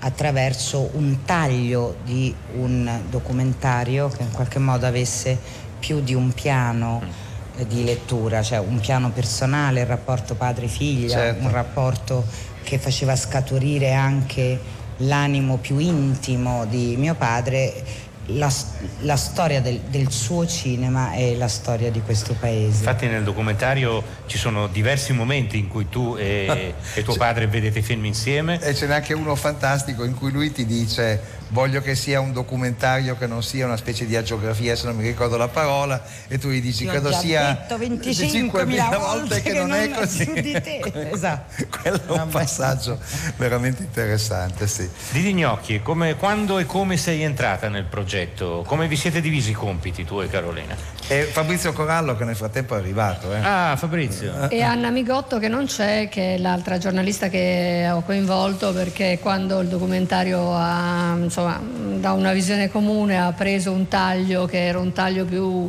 [0.00, 5.38] attraverso un taglio di un documentario che in qualche modo avesse
[5.78, 7.29] più di un piano eh,
[7.66, 11.44] di lettura, cioè un piano personale, il rapporto padre-figlia, Certo.
[11.44, 12.24] un rapporto
[12.62, 14.58] che faceva scaturire anche
[14.98, 18.52] l'animo più intimo di mio padre, la,
[19.00, 22.78] la storia del, del suo cinema e la storia di questo paese.
[22.78, 27.82] Infatti nel documentario ci sono diversi momenti in cui tu e, e tuo padre vedete
[27.82, 28.60] film insieme.
[28.62, 32.32] E ce n'è anche uno fantastico in cui lui ti dice voglio che sia un
[32.32, 36.38] documentario che non sia una specie di agiografia, se non mi ricordo la parola, e
[36.38, 40.24] tu gli dici Ti ho credo sia detto 25.000 volte che non è così.
[40.24, 40.78] su di te.
[41.10, 41.64] Esatto.
[41.80, 42.98] Quello è un passaggio
[43.36, 44.88] veramente interessante, sì.
[45.10, 48.64] Didi Gnocchi, come- quando e come sei entrata nel progetto?
[48.66, 50.76] Come vi siete divisi i compiti tu e Carolina?
[51.12, 53.34] E Fabrizio Corallo che nel frattempo è arrivato.
[53.34, 53.40] Eh.
[53.42, 54.48] Ah, Fabrizio.
[54.48, 59.58] E Anna Migotto che non c'è, che è l'altra giornalista che ho coinvolto perché quando
[59.58, 61.60] il documentario ha, insomma,
[61.96, 65.68] da una visione comune ha preso un taglio che era un taglio più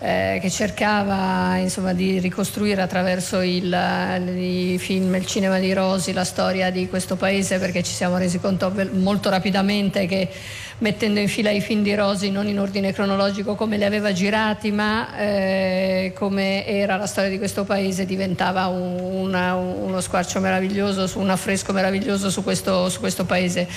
[0.00, 3.72] eh, che cercava insomma, di ricostruire attraverso il,
[4.36, 8.40] i film, il cinema di Rosi, la storia di questo paese perché ci siamo resi
[8.40, 10.28] conto molto rapidamente che
[10.82, 14.72] mettendo in fila i film di Rosi non in ordine cronologico come li aveva girati
[14.72, 21.08] ma eh, come era la storia di questo paese diventava un- una- uno squarcio meraviglioso,
[21.20, 23.68] un affresco meraviglioso su questo, su questo paese.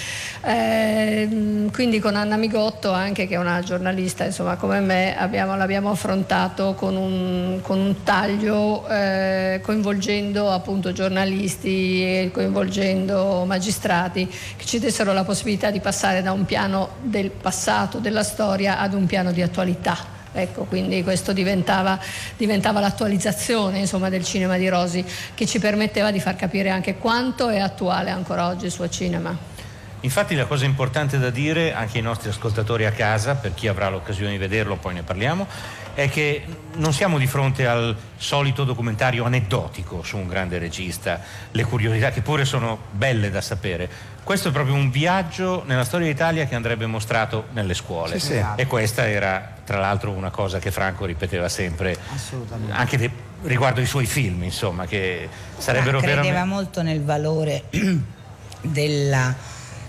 [0.41, 5.91] Ehm, quindi con Anna Migotto anche che è una giornalista insomma come me abbiamo- l'abbiamo
[5.91, 14.79] affrontato con un, con un taglio eh, coinvolgendo appunto giornalisti e coinvolgendo magistrati che ci
[14.79, 19.31] dessero la possibilità di passare da un piano del passato, della storia, ad un piano
[19.31, 20.13] di attualità.
[20.37, 21.97] Ecco, quindi questo diventava,
[22.35, 27.47] diventava l'attualizzazione insomma, del cinema di Rosi che ci permetteva di far capire anche quanto
[27.47, 29.53] è attuale ancora oggi il suo cinema.
[30.01, 33.89] Infatti la cosa importante da dire anche ai nostri ascoltatori a casa, per chi avrà
[33.89, 35.47] l'occasione di vederlo, poi ne parliamo,
[35.95, 41.63] è che non siamo di fronte al solito documentario aneddotico su un grande regista, le
[41.63, 43.89] curiosità che pure sono belle da sapere.
[44.25, 48.19] Questo è proprio un viaggio nella storia d'Italia che andrebbe mostrato nelle scuole.
[48.19, 48.43] Sì, sì.
[48.55, 52.73] E questa era tra l'altro una cosa che Franco ripeteva sempre, Assolutamente.
[52.73, 53.11] anche de-
[53.43, 56.55] riguardo i suoi film, insomma, che sarebbero Ma credeva veramente...
[56.55, 57.65] molto nel valore
[58.61, 59.35] della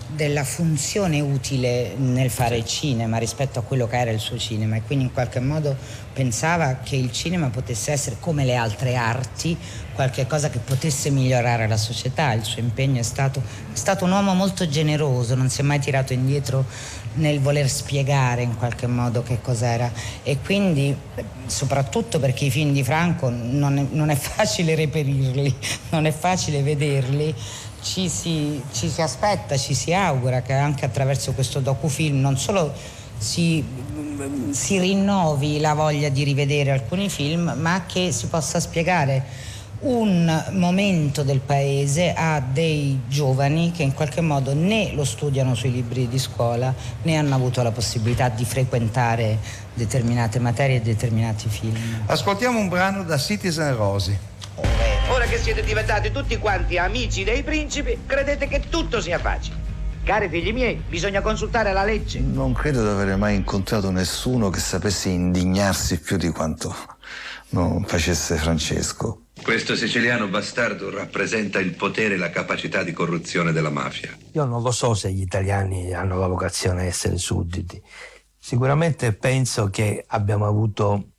[0.07, 4.81] della funzione utile nel fare cinema rispetto a quello che era il suo cinema e
[4.81, 5.75] quindi in qualche modo
[6.13, 9.57] pensava che il cinema potesse essere come le altre arti
[9.93, 12.31] qualche cosa che potesse migliorare la società.
[12.33, 15.79] Il suo impegno è stato, è stato un uomo molto generoso, non si è mai
[15.79, 16.65] tirato indietro
[17.17, 19.91] nel voler spiegare in qualche modo che cos'era
[20.23, 20.95] e quindi
[21.45, 25.55] soprattutto perché i film di Franco non è, non è facile reperirli,
[25.89, 27.33] non è facile vederli.
[27.79, 32.73] Ci si, ci si aspetta, ci si augura che anche attraverso questo docufilm non solo
[33.17, 33.63] si,
[34.49, 39.23] si rinnovi la voglia di rivedere alcuni film, ma che si possa spiegare
[39.79, 45.71] un momento del paese a dei giovani che in qualche modo né lo studiano sui
[45.71, 49.37] libri di scuola né hanno avuto la possibilità di frequentare
[49.73, 51.77] determinate materie e determinati film.
[52.07, 54.17] Ascoltiamo un brano da Citizen Rosy.
[55.09, 59.65] Ora che siete diventati tutti quanti amici dei principi, credete che tutto sia facile.
[60.03, 62.19] Cari figli miei, bisogna consultare la legge.
[62.19, 66.73] Non credo di avere mai incontrato nessuno che sapesse indignarsi più di quanto
[67.49, 69.26] non facesse Francesco.
[69.41, 74.15] Questo siciliano bastardo rappresenta il potere e la capacità di corruzione della mafia.
[74.33, 77.81] Io non lo so se gli italiani hanno la vocazione a essere sudditi.
[78.37, 81.11] Sicuramente penso che abbiamo avuto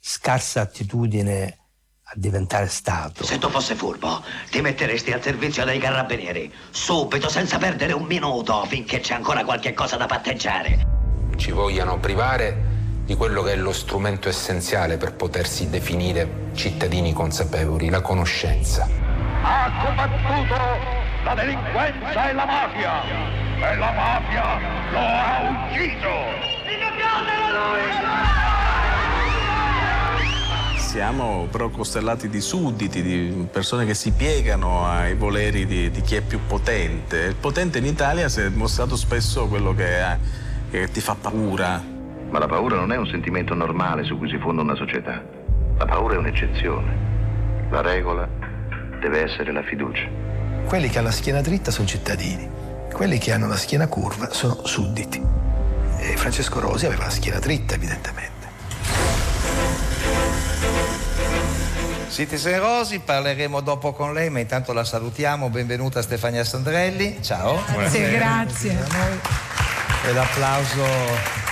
[0.00, 1.58] scarsa attitudine
[2.02, 3.24] a diventare Stato.
[3.24, 8.64] Se tu fossi furbo, ti metteresti al servizio dei carabinieri, subito, senza perdere un minuto,
[8.66, 10.86] finché c'è ancora qualche cosa da patteggiare.
[11.36, 12.65] ci vogliano privare
[13.06, 18.88] di quello che è lo strumento essenziale per potersi definire cittadini consapevoli, la conoscenza.
[19.42, 20.56] Ha combattuto
[21.22, 23.02] la delinquenza e la mafia
[23.58, 24.58] e la mafia
[24.90, 26.54] lo ha ucciso.
[30.78, 36.16] Siamo però costellati di sudditi, di persone che si piegano ai voleri di, di chi
[36.16, 37.18] è più potente.
[37.18, 40.18] Il potente in Italia si è dimostrato spesso quello che, è,
[40.70, 41.95] che ti fa paura.
[42.30, 45.22] Ma la paura non è un sentimento normale su cui si fonda una società.
[45.78, 46.96] La paura è un'eccezione.
[47.70, 48.28] La regola
[49.00, 50.08] deve essere la fiducia.
[50.66, 52.48] Quelli che hanno la schiena dritta sono cittadini,
[52.92, 55.22] quelli che hanno la schiena curva sono sudditi.
[55.98, 58.34] E Francesco Rosi aveva la schiena dritta, evidentemente.
[62.08, 65.50] Citizen Rosi, parleremo dopo con lei, ma intanto la salutiamo.
[65.50, 67.18] Benvenuta Stefania Sandrelli.
[67.22, 67.62] Ciao.
[67.72, 68.86] Grazie, grazie.
[70.06, 71.45] E l'applauso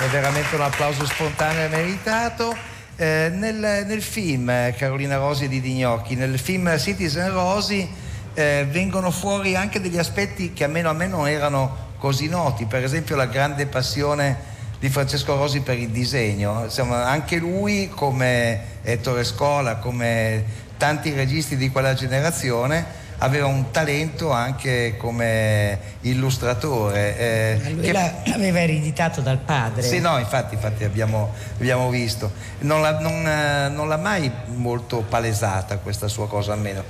[0.00, 2.56] è veramente un applauso spontaneo e meritato.
[2.94, 7.88] Eh, nel, nel film eh, Carolina Rosi e Didi Gnocchi, nel film Citizen Rosi
[8.34, 12.84] eh, vengono fuori anche degli aspetti che almeno a me non erano così noti, per
[12.84, 14.36] esempio la grande passione
[14.78, 16.62] di Francesco Rosi per il disegno.
[16.64, 20.44] Insomma, anche lui, come Ettore Scola, come
[20.76, 27.18] tanti registi di quella generazione, aveva un talento anche come illustratore.
[27.18, 29.82] eh, Lui che- l'aveva ereditato dal padre.
[29.82, 32.30] sì, no, infatti, infatti abbiamo, abbiamo visto.
[32.60, 36.82] Non l'ha, non, eh, non l'ha mai molto palesata questa sua cosa, almeno.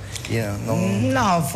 [0.63, 1.49] Non- no,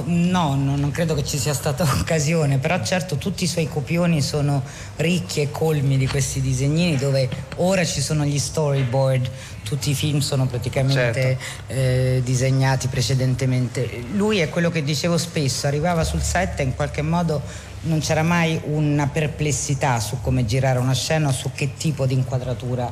[0.55, 4.63] no, non credo che ci sia stata occasione, però certo tutti i suoi copioni sono
[4.97, 9.29] ricchi e colmi di questi disegnini dove ora ci sono gli storyboard,
[9.63, 14.04] tutti i film sono praticamente eh, disegnati precedentemente.
[14.13, 17.41] Lui è quello che dicevo spesso, arrivava sul set e in qualche modo
[17.84, 22.13] non c'era mai una perplessità su come girare una scena o su che tipo di
[22.13, 22.91] inquadratura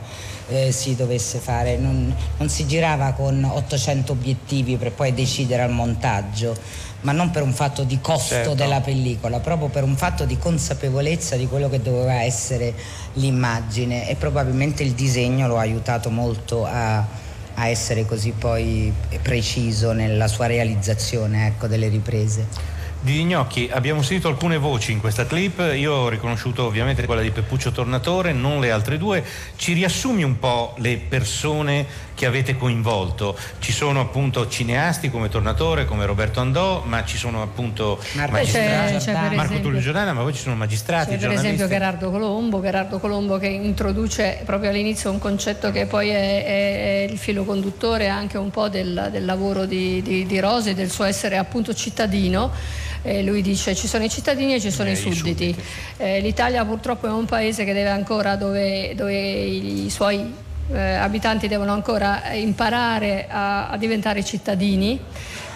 [0.49, 1.77] eh, si dovesse fare.
[1.77, 6.55] Non, non si girava con 800 obiettivi per poi decidere al montaggio,
[7.01, 8.53] ma non per un fatto di costo Certo.
[8.53, 12.73] della pellicola, proprio per un fatto di consapevolezza di quello che doveva essere
[13.13, 16.97] l'immagine e probabilmente il disegno lo ha aiutato molto a,
[17.55, 22.79] a essere così poi preciso nella sua realizzazione ecco, delle riprese.
[23.03, 27.31] Di Gnocchi abbiamo sentito alcune voci in questa clip, io ho riconosciuto ovviamente quella di
[27.31, 29.25] Peppuccio Tornatore, non le altre due.
[29.55, 33.37] Ci riassumi un po' le persone che avete coinvolto?
[33.59, 38.93] Ci sono appunto cineasti come Tornatore, come Roberto Andò, ma ci sono appunto Marco magistrati,
[38.93, 42.11] C'è- c'è Marco esempio- Tullio Giordana, ma poi ci sono magistrati, C'è per esempio Gerardo
[42.11, 47.17] Colombo, Gerardo Colombo che introduce proprio all'inizio un concetto che poi è, è- è il
[47.17, 51.37] filo conduttore anche un po' del, del lavoro di, di, di Rosi, del suo essere
[51.37, 52.51] appunto cittadino.
[53.03, 55.55] Eh, lui dice ci sono i cittadini e ci sono Eh, i i sudditi.
[55.97, 60.31] Eh, L'Italia purtroppo è un paese che deve ancora, dove, dove i suoi
[60.73, 64.99] eh, abitanti devono ancora imparare a, a diventare cittadini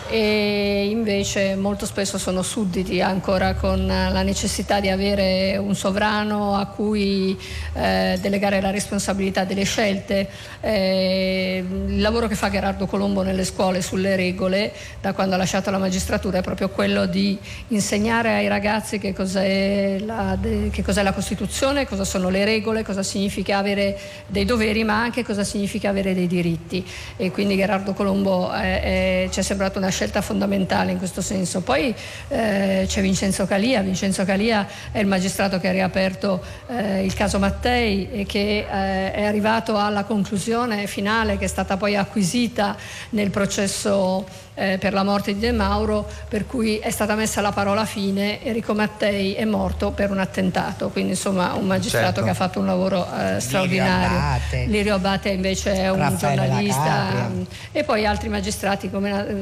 [0.07, 6.67] e invece molto spesso sono sudditi ancora con la necessità di avere un sovrano a
[6.67, 7.37] cui
[7.73, 10.29] eh, delegare la responsabilità delle scelte.
[10.61, 15.71] Eh, il lavoro che fa Gerardo Colombo nelle scuole sulle regole da quando ha lasciato
[15.71, 17.37] la magistratura è proprio quello di
[17.69, 20.37] insegnare ai ragazzi che cos'è la,
[20.69, 25.23] che cos'è la Costituzione, cosa sono le regole, cosa significa avere dei doveri ma anche
[25.23, 26.85] cosa significa avere dei diritti
[27.17, 31.61] e quindi Gerardo Colombo è- ci è sembrata una scelta fondamentale in questo senso.
[31.61, 31.95] Poi
[32.27, 37.39] eh, c'è Vincenzo Calia, Vincenzo Calia è il magistrato che ha riaperto eh, il caso
[37.39, 42.75] Mattei e che eh, è arrivato alla conclusione finale che è stata poi acquisita
[43.11, 44.25] nel processo
[44.55, 48.43] eh, per la morte di De Mauro, per cui è stata messa la parola fine,
[48.43, 52.23] Enrico Mattei è morto per un attentato, quindi insomma un magistrato Certo.
[52.23, 54.17] che ha fatto un lavoro eh, straordinario.
[54.17, 54.65] Abate.
[54.65, 57.41] Lirio Abate invece è un Raffaele giornalista mm,
[57.71, 59.33] e poi altri magistrati come eh,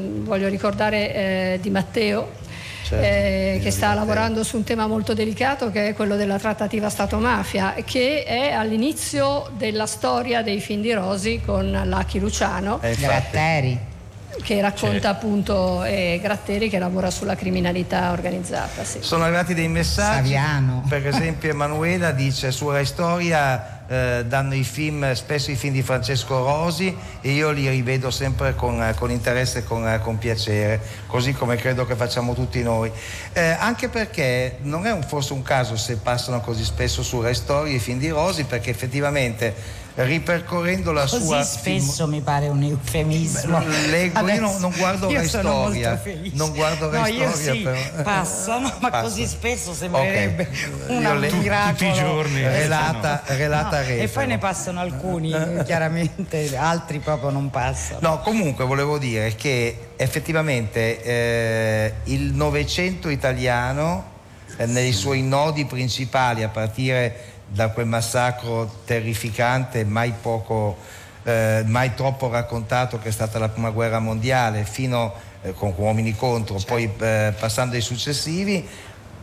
[0.44, 2.42] voglio ricordare eh, Di Matteo.
[2.84, 6.90] Certo, eh, che sta lavorando su un tema molto delicato che è quello della trattativa
[6.90, 12.94] Stato-mafia, che è all'inizio della storia dei film di Rosi con Lucky Luciano Eh.
[12.94, 13.92] Gratteri.
[14.42, 18.84] Che racconta appunto eh, Gratteri che lavora sulla criminalità organizzata.
[18.84, 18.98] sì.
[19.00, 20.32] Sono arrivati dei messaggi.
[20.32, 20.84] Saviano.
[20.88, 25.82] Per esempio Emanuela dice su Rai Storia eh, danno i film, spesso i film di
[25.82, 31.32] Francesco Rosi e io li rivedo sempre con, con interesse e con, con piacere, così
[31.32, 32.90] come credo che facciamo tutti noi.
[33.32, 37.34] Eh, anche perché non è un- forse un caso se passano così spesso su Rai
[37.34, 42.62] Storia i film di Rosi, perché effettivamente ripercorrendo la Così sua spesso mi pare un
[42.62, 43.58] eufemismo.
[43.58, 46.36] Beh, leggo, io non- non guardo Io Rai sono molto Storia, felice.
[46.36, 48.02] non guardo no, Storia, sì, però.
[48.02, 49.02] passano, ma Passano.
[49.02, 50.88] così spesso sembrerebbe Ok.
[50.90, 51.70] un Io le- miracolo.
[51.76, 55.32] tutti i giorni, eh, relata, relata No, e poi ne passano alcuni,
[55.64, 57.98] chiaramente, altri proprio non passano.
[58.02, 64.10] No, comunque volevo dire che effettivamente eh, il Novecento italiano
[64.56, 70.76] eh, nei suoi nodi principali, a partire da quel massacro terrificante, mai poco,
[71.24, 76.14] eh, mai troppo raccontato che è stata la prima guerra mondiale, fino eh, con uomini
[76.14, 78.66] contro, poi eh, passando ai successivi,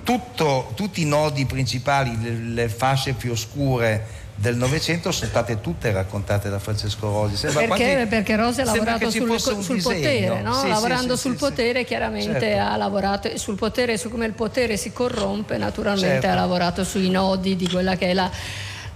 [0.03, 2.29] tutto- tutti i nodi principali, le,
[2.63, 7.35] le fasce più oscure del Novecento sono state tutte raccontate da Francesco Rosi.
[7.35, 7.91] Sembra Perché?
[7.93, 10.53] quasi- Perché Rosi ha lavorato sul, sul potere, no?
[10.55, 12.63] Sì, lavorando sì, sul sì, potere chiaramente Certo.
[12.73, 16.27] ha lavorato sul potere, su come il potere si corrompe, naturalmente Certo.
[16.27, 18.31] ha lavorato sui nodi di quella che è la,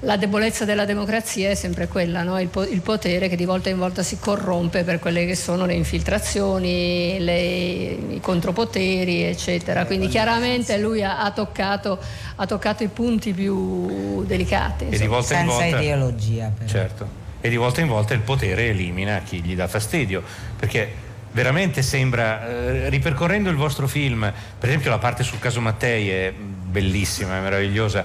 [0.06, 2.40] la debolezza della democrazia è sempre quella, no?
[2.40, 5.66] il, po- il potere che di volta in volta si corrompe per quelle che sono
[5.66, 9.86] le infiltrazioni, le- i contropoteri, eccetera.
[9.86, 12.00] Quindi chiaramente lui ha, ha toccato,
[12.36, 14.86] ha toccato i punti più delicati.
[14.90, 15.82] E di volta in Senza volta...
[15.82, 16.70] ideologia, però.
[16.70, 17.24] Certo.
[17.42, 20.24] E di volta in volta il potere elimina chi gli dà fastidio.
[20.58, 26.10] Perché veramente sembra, eh, ripercorrendo il vostro film, per esempio la parte sul caso Mattei
[26.10, 26.34] è
[26.80, 28.04] bellissima, è meravigliosa.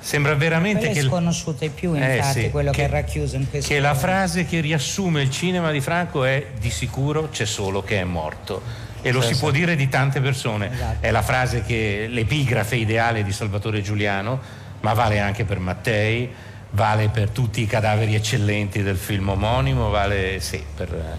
[0.00, 0.98] Sembra veramente Quello che...
[1.00, 3.94] è in più, Eh, infatti, sì, quello che, che- è racchiuso in questo che la
[3.94, 8.62] frase che riassume il cinema di Franco è di sicuro c'è solo che è morto.
[9.00, 9.40] E lo Sì, si sì.
[9.40, 10.70] può dire di tante persone.
[10.72, 10.96] Esatto.
[11.06, 14.38] È la frase che l'epigrafe ideale di Salvatore Giuliano,
[14.80, 16.30] ma vale anche per Mattei,
[16.70, 21.18] vale per tutti i cadaveri eccellenti del film omonimo, vale sì, per,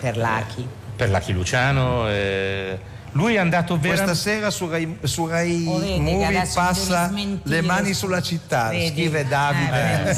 [0.00, 0.66] per Lachi.
[0.96, 2.08] per Lucky Luciano.
[2.08, 2.96] eh.
[3.12, 4.20] Lui è andato Questa veramente.
[4.20, 8.90] sera su Rai, su Rai Oh, vedi Movie passa le mani sulla città, Vedi?
[8.90, 10.10] scrive Davide.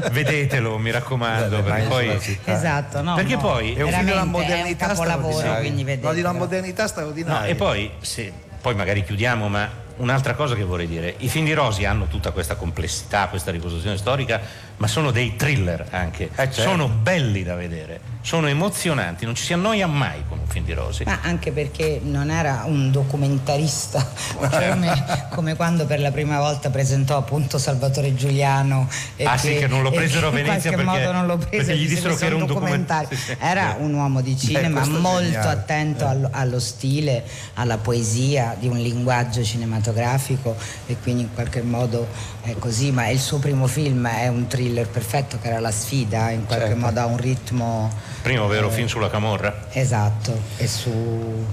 [0.00, 2.18] Eh, Vedetelo, mi raccomando, perché poi.
[2.44, 5.58] Esatto, no, Perché no, poi- È un film della modernità straordinaria.
[5.60, 7.40] quindi No, di una modernità straordinaria.
[7.40, 11.44] No, e poi, se- poi magari chiudiamo, ma un'altra cosa che vorrei dire, i film
[11.44, 14.40] di Rosi hanno tutta questa complessità, questa ricostruzione storica,
[14.78, 16.62] ma sono dei thriller anche, certo.
[16.62, 20.72] sono belli da vedere, sono emozionanti, non ci si annoia mai con un film di
[20.74, 21.04] Rosi.
[21.04, 27.16] Ma anche perché non era un documentarista come, come quando per la prima volta presentò
[27.16, 30.86] appunto Salvatore Giuliano e Ah, sì, che non lo presero a che in Venezia qualche
[30.90, 33.08] perché- modo non lo perché prese gli disse, dissero "Questo che è era un documentario
[33.40, 35.48] era un uomo di cinema questo è molto geniale.
[35.50, 37.24] attento allo, allo stile
[37.54, 42.06] alla poesia di un linguaggio cinematografico e quindi in qualche modo
[42.42, 46.30] è così ma il suo primo film è un thriller perfetto che era La sfida
[46.30, 46.78] in qualche Certo.
[46.80, 47.90] modo ha un ritmo
[48.22, 49.66] Primo vero film sulla Camorra.
[49.72, 51.44] esatto e su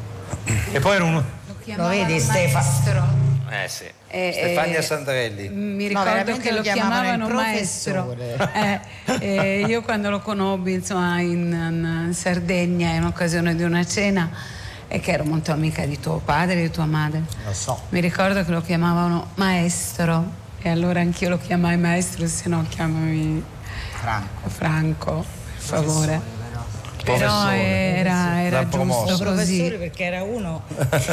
[0.71, 1.23] E poi era uno...
[1.75, 3.29] lo vedi Stefano?
[3.49, 3.83] Eh sì.
[4.07, 5.49] Eh, Stefania eh, Sandrelli.
[5.49, 8.15] Mi No, ricordo veramente che lo lo chiamavano chiamavano il maestro.
[8.53, 8.79] Eh,
[9.19, 14.29] eh, io quando lo conobbi insomma, in, in Sardegna in occasione di una cena
[14.87, 17.23] e che ero molto amica di tuo padre e di tua madre.
[17.45, 22.47] lo so Mi ricordo che lo chiamavano maestro e allora anch'io lo chiamai maestro, se
[22.47, 23.43] no chiamami
[23.99, 25.25] Franco Franco,
[25.57, 26.40] per favore.
[27.03, 29.71] Però era, era giusto professore così.
[29.77, 30.63] perché era uno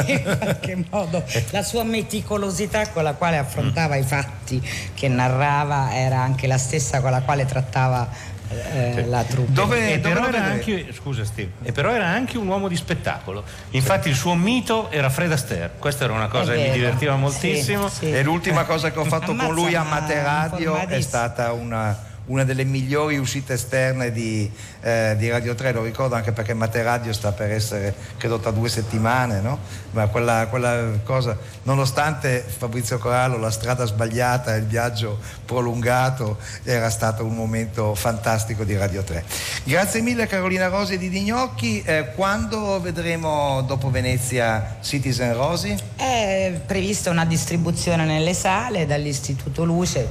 [0.05, 4.61] che in qualche modo la sua meticolosità con la quale affrontava i fatti
[4.93, 9.75] che narrava era anche la stessa con la quale trattava eh, la truppa.
[9.75, 13.43] e però era anche, scusa Steve, e però era anche un uomo di spettacolo.
[13.71, 15.73] Infatti il suo mito era Fred Astaire.
[15.77, 17.89] Questa era una cosa È che mi divertiva moltissimo.
[17.99, 21.95] E l'ultima cosa che ho fatto con lui a Mate Radio è stata una,
[22.29, 24.49] una delle migliori uscite esterne di,
[24.81, 28.51] eh, di Radio 3, lo ricordo anche perché Mate Radio sta per essere, credo, tra
[28.51, 29.59] due settimane, no?
[29.91, 37.25] Ma quella, quella cosa, nonostante Fabrizio Corallo, la strada sbagliata, il viaggio prolungato, era stato
[37.25, 39.23] un momento fantastico di Radio 3.
[39.63, 45.75] Grazie mille Carolina Rosi di Dignocchi, Eh, quando vedremo dopo Venezia Citizen Rosi?
[45.95, 50.07] È prevista una distribuzione nelle sale dall'Istituto Luce,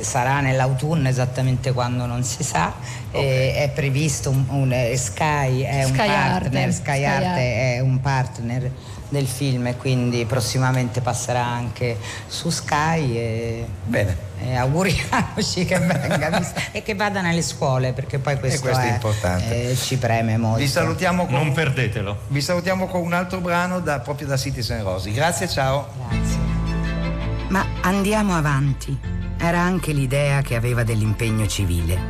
[0.00, 2.72] sarà nell'autunno esattamente quando non si sa,
[3.10, 7.26] e è previsto un, un- eh, Sky è un Sky partner, Arte, Sky Sky Arte
[7.26, 7.74] Arte.
[7.74, 8.70] è un partner
[9.08, 14.16] del film e quindi prossimamente passerà anche su Sky e, Bene.
[14.42, 16.40] e auguriamoci che venga
[16.72, 19.70] e che vada nelle scuole perché poi questo, questo è importante.
[19.72, 20.60] eh, ci preme molto.
[20.60, 22.20] Vi salutiamo con, Non perdetelo.
[22.28, 25.12] vi salutiamo con un altro brano da- proprio da Citizen Rosi.
[25.12, 25.88] Grazie, ciao.
[27.48, 28.98] Ma andiamo avanti.
[29.44, 32.00] Era anche l'idea che aveva dell'impegno civile.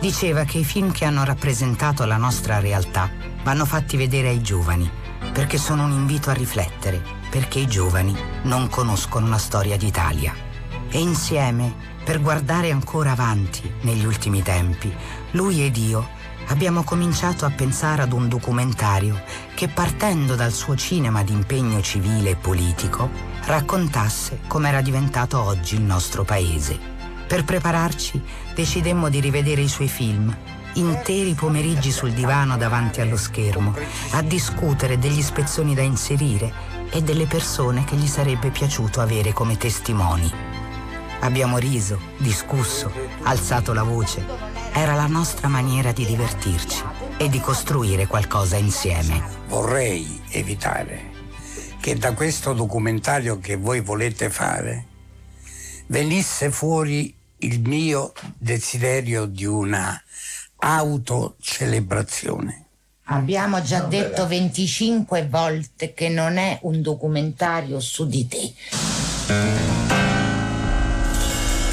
[0.00, 3.08] Diceva che i film che hanno rappresentato la nostra realtà
[3.44, 4.90] vanno fatti vedere ai giovani,
[5.32, 10.34] perché sono un invito a riflettere, perché i giovani non conoscono la storia d'Italia.
[10.90, 11.72] E insieme,
[12.02, 14.92] per guardare ancora avanti negli ultimi tempi,
[15.30, 16.04] lui ed io
[16.48, 19.22] abbiamo cominciato a pensare ad un documentario
[19.54, 25.82] che partendo dal suo cinema di impegno civile e politico raccontasse com'era diventato oggi il
[25.82, 26.78] nostro paese.
[27.26, 28.22] Per prepararci
[28.54, 30.34] decidemmo di rivedere i suoi film,
[30.74, 33.74] interi pomeriggi sul divano davanti allo schermo,
[34.12, 36.52] a discutere degli spezzoni da inserire
[36.90, 40.30] e delle persone che gli sarebbe piaciuto avere come testimoni.
[41.20, 44.24] Abbiamo riso, discusso, alzato la voce.
[44.72, 46.82] Era la nostra maniera di divertirci
[47.16, 49.22] e di costruire qualcosa insieme.
[49.46, 51.11] Vorrei evitare
[51.82, 54.86] che da questo documentario che voi volete fare
[55.88, 60.00] venisse fuori il mio desiderio di una
[60.58, 62.66] autocelebrazione.
[63.06, 68.54] Abbiamo già detto 25 volte che non è un documentario su di te.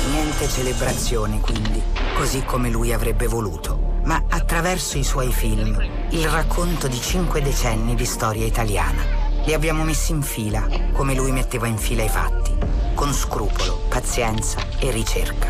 [0.09, 1.83] Niente celebrazione quindi,
[2.15, 5.79] così come lui avrebbe voluto, ma attraverso i suoi film,
[6.09, 9.18] il racconto di cinque decenni di storia italiana.
[9.45, 12.55] Li abbiamo messi in fila, come lui metteva in fila i fatti,
[12.93, 15.47] con scrupolo, pazienza e ricerca.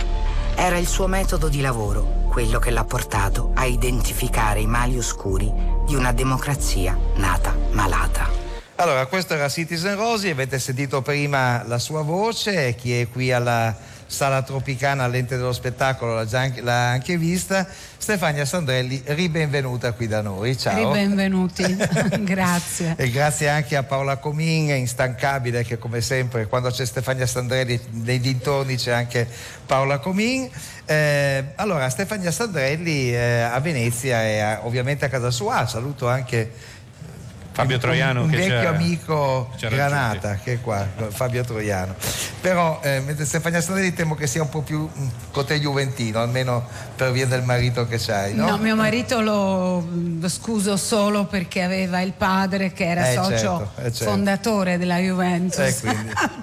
[0.56, 5.52] Era il suo metodo di lavoro, quello che l'ha portato a identificare i mali oscuri
[5.86, 8.30] di una democrazia nata malata.
[8.76, 13.76] Allora, questo era Citizen Rosi, avete sentito prima la sua voce, chi è qui alla
[14.10, 17.68] Sala Tropicana all'ente dello spettacolo l'ha, già anche, l'ha anche vista.
[17.97, 20.91] Stefania Sandrelli, ribenvenuta qui da noi, ciao.
[20.91, 21.78] Ribenvenuti,
[22.26, 22.95] grazie.
[22.97, 28.20] E grazie anche a Paola Comin, instancabile, che come sempre quando c'è Stefania Sandrelli nei
[28.20, 29.28] dintorni c'è anche
[29.64, 30.49] Paola Comin.
[30.86, 36.51] Eh, allora, Stefania Sandrelli eh, a Venezia e a- ovviamente a casa sua, saluto anche
[37.60, 41.95] Fabio un- Troiano un, che vecchio amico Granata che è qua, Fabio Troiano.
[42.41, 46.22] Però eh, mentre Stefania Sandrelli temo che sia un po' più mm, con te juventino,
[46.22, 48.49] almeno per via del marito che c'hai, no?
[48.49, 49.86] No, mio marito lo,
[50.20, 54.03] lo scuso solo perché aveva il padre che era Eh, socio certo, eh, certo.
[54.05, 55.57] fondatore della Juventus.
[55.60, 55.76] Eh,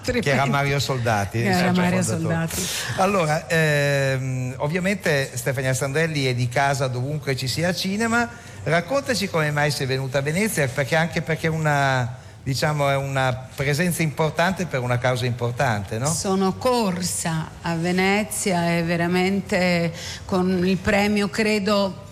[0.05, 1.41] quindi, che era Mario Soldati.
[1.41, 2.03] Che era Mario.
[2.03, 2.63] Soldati.
[2.99, 8.29] Allora, ehm, ovviamente Stefania Sandrelli è di casa dovunque ci sia cinema.
[8.67, 14.03] Raccontaci come mai sei venuta a Venezia, perché anche perché una, diciamo, è una presenza
[14.03, 16.13] importante per una causa importante, no?
[16.13, 19.93] Sono corsa a Venezia e veramente
[20.25, 22.07] con il premio credo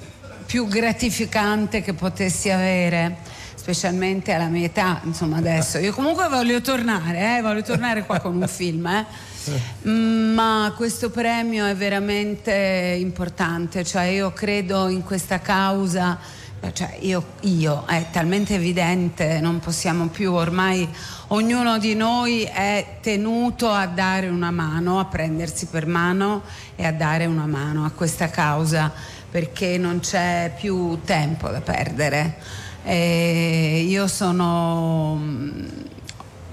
[0.47, 3.17] più gratificante che potessi avere
[3.57, 5.79] specialmente alla mia età, insomma adesso.
[5.79, 9.05] Io comunque voglio tornare, eh, voglio tornare qua con un film, eh.
[9.89, 16.43] Mm, ma questo premio è veramente importante, cioè io credo in questa causa,
[16.73, 20.89] cioè io, io, è talmente evidente, non possiamo più, ormai
[21.29, 26.43] ognuno di noi è tenuto a dare una mano, a prendersi per mano
[26.77, 28.93] e a dare una mano a questa causa
[29.31, 32.39] perché non c'è più tempo da perdere.
[32.85, 35.19] E io sono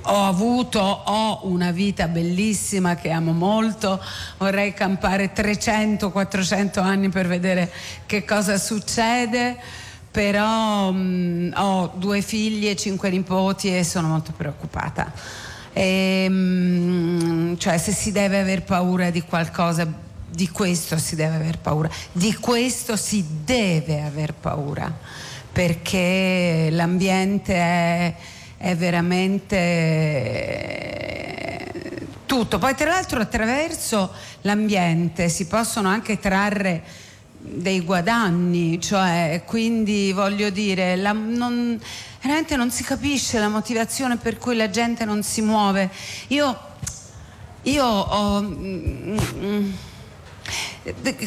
[0.03, 4.01] ho avuto, ho una vita bellissima che amo molto,
[4.37, 7.71] vorrei campare 300-400 anni per vedere
[8.05, 9.57] che cosa succede,
[10.11, 15.11] però mh, ho due figli e cinque nipoti e sono molto preoccupata.
[15.73, 19.87] E, mh, cioè se si deve aver paura di qualcosa,
[20.29, 24.93] di questo si deve aver paura, di questo si deve aver paura,
[25.51, 28.13] perché l'ambiente è,
[28.57, 30.09] è veramente
[32.25, 32.59] tutto.
[32.59, 36.83] Poi tra l'altro attraverso l'ambiente si possono anche trarre
[37.43, 41.79] dei guadagni, cioè quindi voglio dire, la- non-
[42.21, 45.89] veramente non si capisce la motivazione per cui la gente non si muove.
[46.27, 46.57] Io,
[47.63, 49.71] io ho, mm, mm,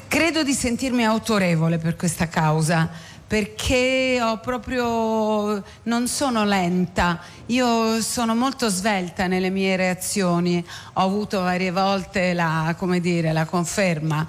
[0.08, 2.90] credo di sentirmi autorevole per questa causa
[3.26, 11.40] perché ho proprio non sono lenta, io sono molto svelta nelle mie reazioni, ho avuto
[11.40, 14.26] varie volte la, dire, la conferma,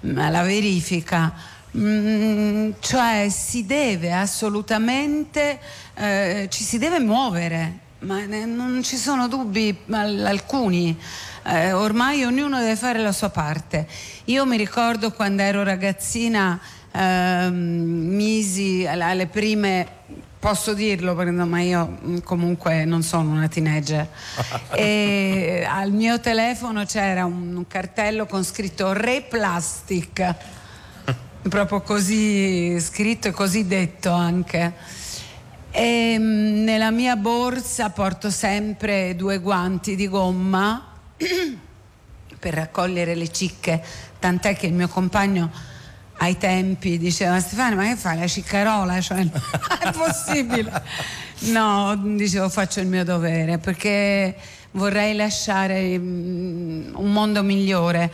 [0.00, 1.32] la verifica.
[1.76, 5.58] Mm, cioè si deve assolutamente,
[5.94, 10.96] eh, ci si deve muovere, ma non ci sono dubbi al- alcuni.
[11.44, 13.86] Eh, ormai ognuno deve fare la sua parte.
[14.26, 16.58] Io mi ricordo quando ero ragazzina,
[16.92, 19.86] ehm, misi alle prime,
[20.46, 24.08] posso dirlo, perché ma io mm, comunque non sono una teenager.
[24.76, 30.34] e al mio telefono c'era un, un cartello con scritto Re Plastic,
[31.48, 34.72] proprio così scritto e così detto anche.
[35.72, 40.92] E mm, nella mia borsa porto sempre due guanti di gomma
[42.38, 43.82] per raccogliere le cicche,
[44.20, 45.50] tant'è che il mio compagno
[46.18, 49.00] ai tempi diceva Stefano ma che fai la ciccarola?
[49.02, 49.18] Cioè,
[49.80, 50.82] è possibile.
[51.50, 54.34] No, dicevo faccio il mio dovere perché
[54.72, 58.10] vorrei lasciare mm, un mondo migliore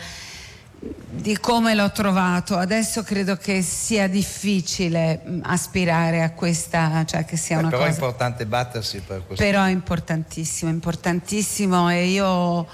[1.10, 2.56] di come l'ho trovato.
[2.56, 7.82] Adesso credo che sia difficile mm, aspirare a questa, cioè che sia Eh, una però
[7.82, 9.44] è cosa importante battersi per questo.
[9.44, 12.66] però è importantissimo, importantissimo e io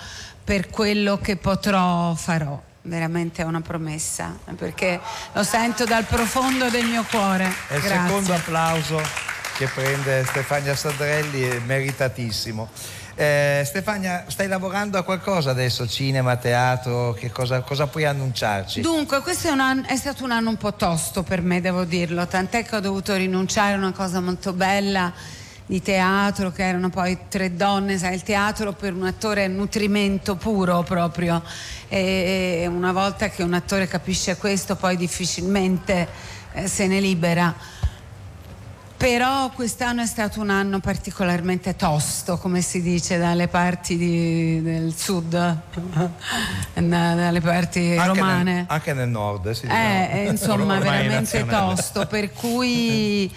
[0.43, 2.62] per quello che potrò farò.
[2.89, 4.99] Veramente è una promessa, perché
[5.34, 7.53] lo sento dal profondo del mio cuore.
[7.68, 8.99] È il secondo applauso
[9.59, 12.70] che prende Stefania Sandrelli, è meritatissimo.
[13.14, 15.86] Eh, Stefania, stai lavorando a qualcosa adesso?
[15.86, 17.12] Cinema, teatro?
[17.12, 18.80] Che cosa, cosa puoi annunciarci?
[18.80, 21.84] Dunque, questo è, un anno- è stato un anno un po' tosto per me, devo
[21.84, 25.12] dirlo, tant'è che ho dovuto rinunciare a una cosa molto bella
[25.69, 30.35] di teatro, che erano poi tre donne, sai, il teatro per un attore è nutrimento
[30.35, 31.43] puro proprio,
[31.89, 36.09] e, e una volta che un attore capisce questo poi difficilmente
[36.55, 37.55] eh, se ne libera.
[38.99, 44.92] Però quest'anno è stato un anno particolarmente tosto, come si dice dalle parti di- del
[44.92, 45.30] sud,
[46.74, 48.53] da- dalle parti Anche romane.
[48.53, 50.18] nel, anche nel nord, dice, Eh, no?
[50.20, 53.30] eh, insomma, veramente tosto, per cui eh,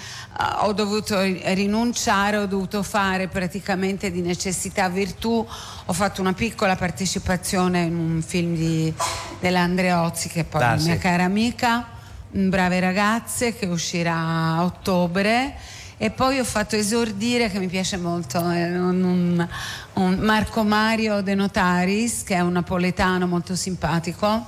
[0.62, 5.46] ho dovuto ri- rinunciare, ho dovuto fare praticamente di necessità virtù.
[5.86, 8.92] Ho fatto una piccola partecipazione in un film di,
[9.40, 11.00] dell'Andreozzi, che è poi Ah, una mia sì.
[11.00, 11.86] cara amica,
[12.34, 15.54] Brave ragazze, che uscirà a ottobre.
[15.98, 19.48] E poi ho fatto esordire, che mi piace molto, eh, un,
[19.94, 24.46] un- Marco Mario De Notaris, che è un napoletano molto simpatico,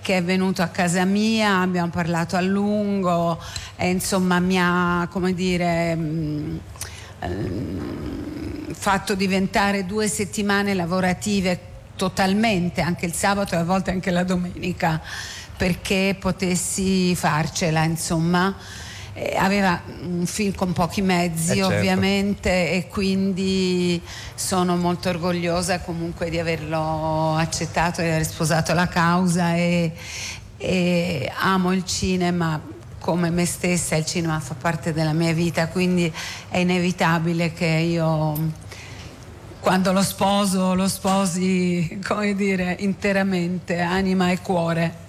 [0.00, 3.38] che è venuto a casa mia, abbiamo parlato a lungo
[3.76, 6.56] e insomma mi ha, come dire, mm,
[7.20, 11.60] ehm, fatto diventare due settimane lavorative
[11.94, 15.02] totalmente, anche il sabato e a volte anche la domenica,
[15.58, 18.54] perché potessi farcela, insomma.
[19.12, 21.74] Eh, aveva un film con pochi mezzi Eh, certo.
[21.74, 24.00] ovviamente e quindi
[24.36, 29.92] sono molto orgogliosa comunque di averlo accettato, di aver sposato la causa e,
[30.56, 32.62] e amo il cinema
[33.00, 36.12] come me stessa, il cinema fa parte della mia vita, quindi
[36.48, 38.52] è inevitabile che io
[39.60, 45.06] quando lo sposo lo sposi, come dire, interamente, anima e cuore.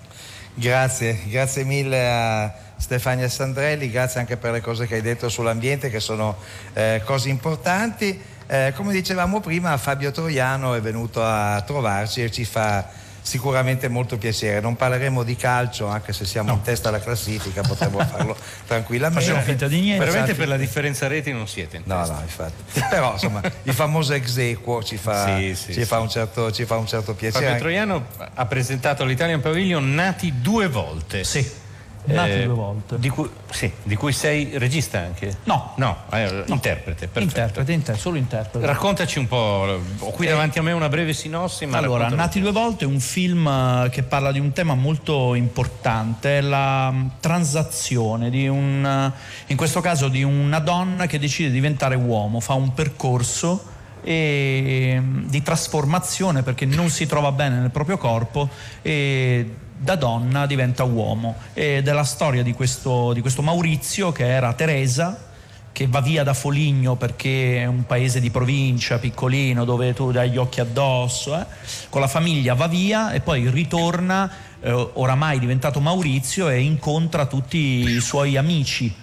[0.59, 5.89] Grazie, grazie mille a Stefania Sandrelli, grazie anche per le cose che hai detto sull'ambiente
[5.89, 6.35] che sono
[6.73, 8.21] eh, cose importanti.
[8.45, 12.85] Eh, come dicevamo prima, Fabio Troiano è venuto a trovarci e ci fa
[13.29, 14.59] sicuramente molto piacere.
[14.59, 19.23] Non parleremo di calcio, anche se siamo in testa alla classifica, potremmo farlo tranquillamente.
[19.23, 20.03] Facciamo finta di niente.
[20.03, 22.81] Veramente per la differenza reti non siete in No, no, infatti.
[22.89, 25.85] Però insomma, il famoso ex equo ci fa, Sì, sì, ci sì.
[25.85, 27.45] fa un, certo, ci fa un certo piacere.
[27.45, 31.23] Fabio Troiano ha presentato l'Italian Pavilion nati due volte.
[31.23, 31.67] Sì.
[32.05, 32.97] Nati due volte.
[32.97, 35.37] Di cui, sì, di cui sei regista anche?
[35.43, 35.73] No.
[35.75, 37.19] No, eh, interprete, perfetto.
[37.19, 38.65] Interprete, inter- solo interprete.
[38.65, 42.07] Raccontaci un po', ho qui Eh, davanti a me una breve sinossi, ma Allora.
[42.09, 46.91] Nati due volte è un film eh, che parla di un tema molto importante, la
[46.91, 51.95] mm, transazione di un, eh, in questo caso di una donna che decide di diventare
[51.95, 57.97] uomo, fa un percorso e, mm, di trasformazione perché non si trova bene nel proprio
[57.97, 58.49] corpo
[58.81, 61.35] e da donna diventa uomo.
[61.53, 65.27] Ed è la storia di questo, di questo Maurizio che era Teresa
[65.71, 70.29] che va via da Foligno perché è un paese di provincia piccolino dove tu hai
[70.29, 71.45] gli occhi addosso, eh.
[71.89, 74.29] con la famiglia va via e poi ritorna,
[74.59, 78.93] eh, oramai diventato Maurizio, e incontra tutti i suoi amici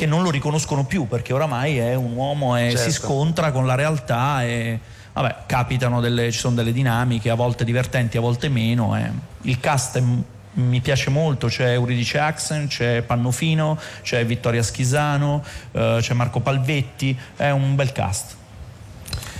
[0.00, 2.90] che non lo riconoscono più perché oramai è un uomo e si Certo.
[2.92, 4.80] scontra con la realtà e
[5.12, 8.96] vabbè, capitano delle, ci sono delle dinamiche a volte divertenti, a volte meno.
[8.96, 9.10] e
[9.42, 10.02] il cast è
[10.52, 17.16] mi piace molto, c'è Euridice Axen, c'è Pannofino, c'è Vittoria Schisano, eh, c'è Marco Palvetti,
[17.36, 18.36] è un bel cast.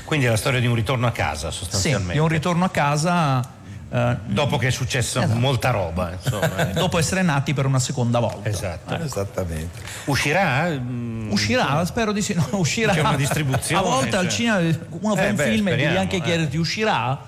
[0.05, 2.13] Quindi è la storia di un ritorno a casa Sì, sostanzialmente.
[2.13, 3.41] di un ritorno a casa.
[3.93, 5.39] Eh, Dopo che è successa Esatto.
[5.39, 6.69] molta roba, insomma.
[6.71, 6.73] eh.
[6.73, 8.49] dopo essere nati per una seconda volta.
[8.49, 8.95] Esatto.
[9.03, 9.81] Esattamente.
[10.05, 10.69] Uscirà?
[10.71, 12.93] Mm, Uscirà, spero di sì, no, uscirà.
[12.93, 14.33] C'è una distribuzione, A volte al cioè.
[14.33, 14.59] cinema
[15.01, 16.21] uno fa Eh un beh, film e devi anche eh.
[16.21, 17.19] chiederti uscirà?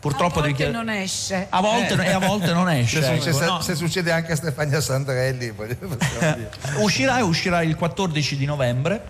[0.00, 1.46] Purtroppo a volte chiedere- non esce.
[1.50, 2.06] A volte, Eh.
[2.06, 3.02] e a volte non esce.
[3.02, 3.60] Se, ecco, succede, no.
[3.60, 5.52] se succede anche a Stefania Sandrelli.
[6.80, 9.02] Uscirà e uscirà il 14 di novembre.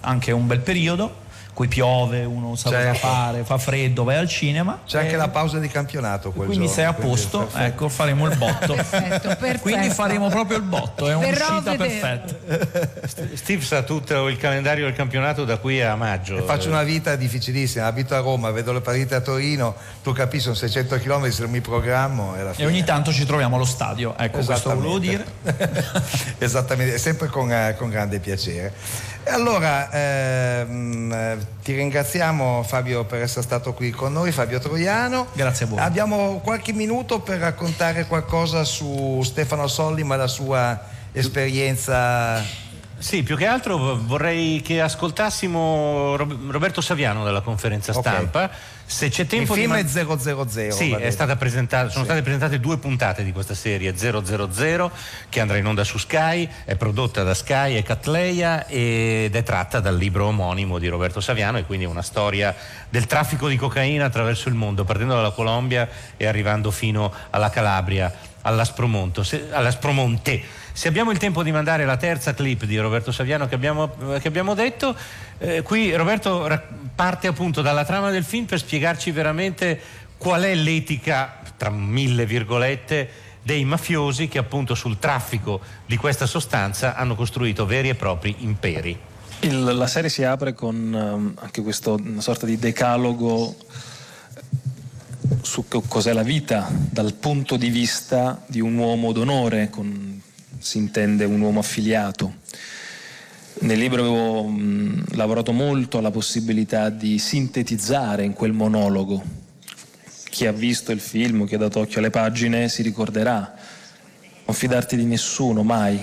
[0.00, 1.26] Anche un bel periodo.
[1.58, 2.98] Qui piove, uno sa cosa Certo.
[2.98, 4.82] fare, fa freddo, vai al cinema.
[4.86, 7.64] C'è anche Eh, la pausa di campionato quel Quindi giorno, sei a posto, perfetto.
[7.64, 8.74] ecco, faremo il botto.
[8.78, 9.58] Perfetto, perfetto.
[9.62, 12.36] Quindi faremo proprio il botto, è un'uscita perfetta.
[13.34, 16.38] Steve sa tutto il calendario del campionato da qui a maggio.
[16.38, 20.44] E faccio una vita difficilissima, abito a Roma, vedo le partite a Torino, tu capisci,
[20.44, 23.64] sono 600 km, se non mi programmo è la E ogni tanto ci troviamo allo
[23.64, 25.26] stadio, ecco, questo volevo dire.
[26.38, 28.72] Esattamente, sempre con, eh, con grande piacere.
[29.24, 35.28] E allora ehm, eh, ti ringraziamo Fabio per essere stato qui con noi, Fabio Troiano.
[35.32, 35.78] Grazie a voi.
[35.80, 40.80] Abbiamo qualche minuto per raccontare qualcosa su Stefano Solli, ma la sua
[41.12, 42.42] esperienza.
[42.98, 48.50] Sì, più che altro vorrei che ascoltassimo Rob- Roberto Saviano dalla conferenza stampa.
[48.90, 49.84] Se c'è tempo Il film di è
[50.48, 50.70] 000.
[50.74, 51.10] Sì, è detto.
[51.10, 52.08] stata presentata- sono Sì.
[52.10, 54.90] state presentate due puntate di questa serie 000
[55.28, 59.80] che andrà in onda su Sky, è prodotta da Sky e Catleia ed è tratta
[59.80, 62.54] dal libro omonimo di Roberto Saviano e quindi è una storia
[62.88, 65.86] del traffico di cocaina attraverso il mondo, partendo dalla Colombia
[66.16, 68.10] e arrivando fino alla Calabria,
[68.42, 70.42] all'Aspromonto, se- all'Aspromonte.
[70.72, 74.28] Se abbiamo il tempo di mandare la terza clip di Roberto Saviano che abbiamo, che
[74.28, 74.94] abbiamo detto,
[75.38, 76.48] eh, qui Roberto
[76.94, 79.80] parte appunto dalla trama del film per spiegarci veramente
[80.16, 86.94] qual è l'etica, tra mille virgolette, dei mafiosi che appunto sul traffico di questa sostanza
[86.94, 88.96] hanno costruito veri e propri imperi.
[89.40, 93.56] Il- la serie si apre con ehm, anche questa sorta di decalogo
[95.42, 100.20] su co- cos'è la vita dal punto di vista di un uomo d'onore, con-
[100.58, 102.34] si intende un uomo affiliato.
[103.60, 109.22] Nel libro avevo mh, lavorato molto alla possibilità di sintetizzare in quel monologo.
[110.30, 113.54] Chi ha visto il film, chi ha dato occhio alle pagine, si ricorderà.
[114.44, 116.00] Non fidarti di nessuno, mai.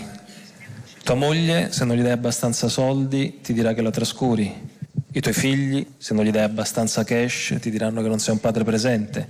[1.04, 4.75] Tua moglie, se non gli dai abbastanza soldi, ti dirà che la trascuri.
[5.16, 8.42] I tuoi figli, se non gli dai abbastanza cash, ti diranno che non sei un
[8.42, 9.30] padre presente.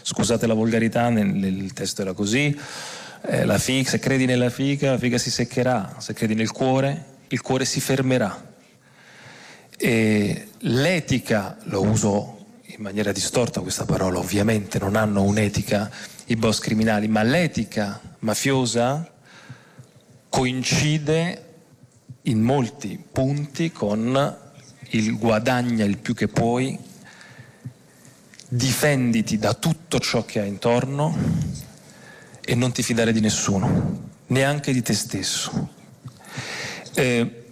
[0.00, 2.58] Scusate la volgarità, nel, nel testo era così.
[3.20, 5.96] Eh, la figa, se credi nella figa, la figa si seccherà.
[5.98, 8.54] Se credi nel cuore, il cuore si fermerà.
[9.76, 15.90] E l'etica, lo uso in maniera distorta questa parola, ovviamente non hanno un'etica
[16.28, 19.06] i boss criminali, ma l'etica mafiosa
[20.30, 21.44] coincide
[22.22, 24.44] in molti punti con
[24.90, 26.78] il guadagna il più che puoi,
[28.48, 31.16] difenditi da tutto ciò che hai intorno
[32.44, 35.70] e non ti fidare di nessuno, neanche di te stesso.
[36.94, 37.44] Eh,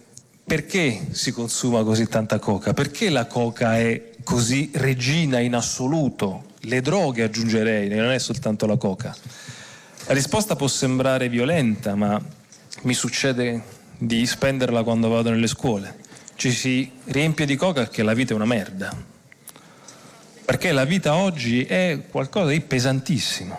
[0.46, 2.72] perché si consuma così tanta coca?
[2.74, 6.52] Perché la coca è così regina in assoluto?
[6.60, 9.14] Le droghe aggiungerei, non è soltanto la coca.
[10.06, 12.20] La risposta può sembrare violenta, ma
[12.82, 13.62] mi succede
[13.96, 16.02] di spenderla quando vado nelle scuole.
[16.36, 19.12] Ci si riempie di coca perché la vita è una merda.
[20.44, 23.58] Perché la vita oggi è qualcosa di pesantissimo,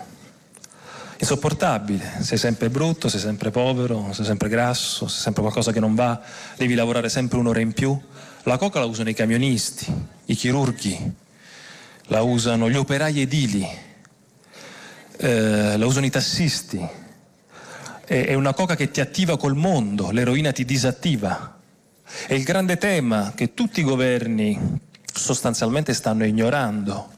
[1.18, 2.18] insopportabile.
[2.20, 6.20] Sei sempre brutto, sei sempre povero, sei sempre grasso, sei sempre qualcosa che non va,
[6.56, 7.98] devi lavorare sempre un'ora in più.
[8.44, 9.92] La coca la usano i camionisti,
[10.26, 11.12] i chirurghi,
[12.04, 13.66] la usano gli operai edili,
[15.16, 16.78] eh, la usano i tassisti,
[18.04, 21.55] è è una coca che ti attiva col mondo, l'eroina ti disattiva.
[22.26, 24.78] È il grande tema che tutti i governi
[25.12, 27.10] sostanzialmente stanno ignorando.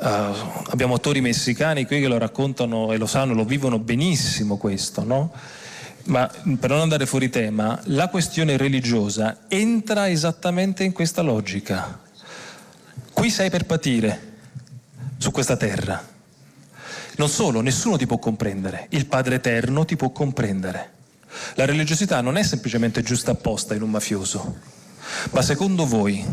[0.00, 0.32] Eh,
[0.70, 5.32] abbiamo attori messicani qui che lo raccontano e lo sanno, lo vivono benissimo questo, no?
[6.04, 6.26] Ma
[6.58, 12.00] per non andare fuori tema, la questione religiosa entra esattamente in questa logica.
[13.12, 14.28] Qui sei per patire
[15.18, 16.02] su questa terra.
[17.16, 20.99] Non solo, nessuno ti può comprendere, il Padre Eterno ti può comprendere.
[21.54, 24.58] La religiosità non è semplicemente giusta apposta in un mafioso,
[25.30, 26.24] ma secondo voi,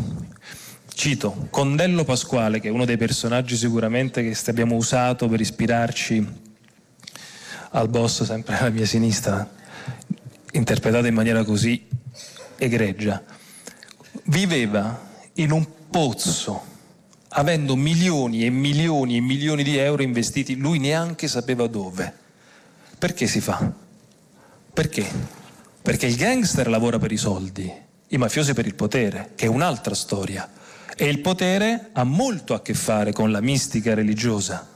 [0.94, 6.26] cito Condello Pasquale, che è uno dei personaggi sicuramente che abbiamo usato per ispirarci
[7.70, 9.48] al boss sempre alla mia sinistra,
[10.52, 11.86] interpretato in maniera così
[12.56, 13.22] egregia,
[14.24, 16.76] viveva in un pozzo
[17.30, 22.12] avendo milioni e milioni e milioni di euro investiti, lui neanche sapeva dove.
[22.98, 23.86] Perché si fa?
[24.78, 25.10] Perché?
[25.82, 27.68] Perché il gangster lavora per i soldi,
[28.10, 30.48] i mafiosi per il potere, che è un'altra storia.
[30.96, 34.68] E il potere ha molto a che fare con la mistica religiosa.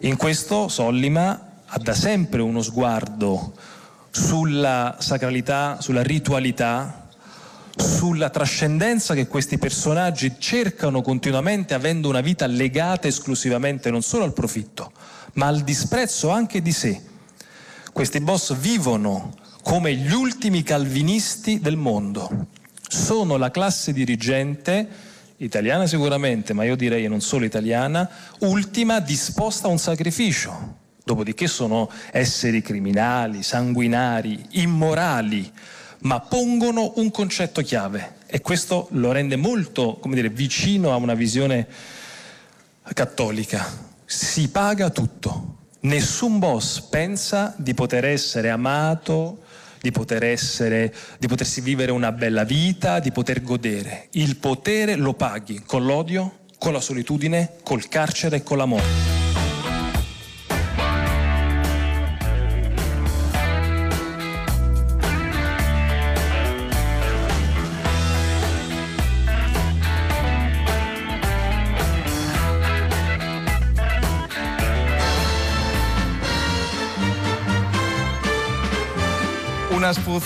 [0.00, 3.52] In questo Sollima ha da sempre uno sguardo
[4.10, 7.06] sulla sacralità, sulla ritualità,
[7.76, 14.32] sulla trascendenza che questi personaggi cercano continuamente avendo una vita legata esclusivamente non solo al
[14.32, 14.90] profitto,
[15.34, 17.14] ma al disprezzo anche di sé.
[17.96, 19.32] Questi boss vivono
[19.62, 22.48] come gli ultimi calvinisti del mondo.
[22.86, 24.86] Sono la classe dirigente,
[25.38, 28.06] italiana sicuramente, ma io direi non solo italiana,
[28.40, 30.76] ultima disposta a un sacrificio.
[31.02, 35.50] Dopodiché sono esseri criminali, sanguinari, immorali,
[36.00, 41.66] ma pongono un concetto chiave e questo lo rende molto, dire, vicino a una visione
[42.92, 43.66] cattolica.
[44.04, 45.54] Si paga tutto.
[45.86, 49.42] Nessun boss pensa di poter essere amato,
[49.80, 54.08] di poter essere, di potersi vivere una bella vita, di poter godere.
[54.12, 59.15] Il potere lo paghi con l'odio, con la solitudine, col carcere e con la morte.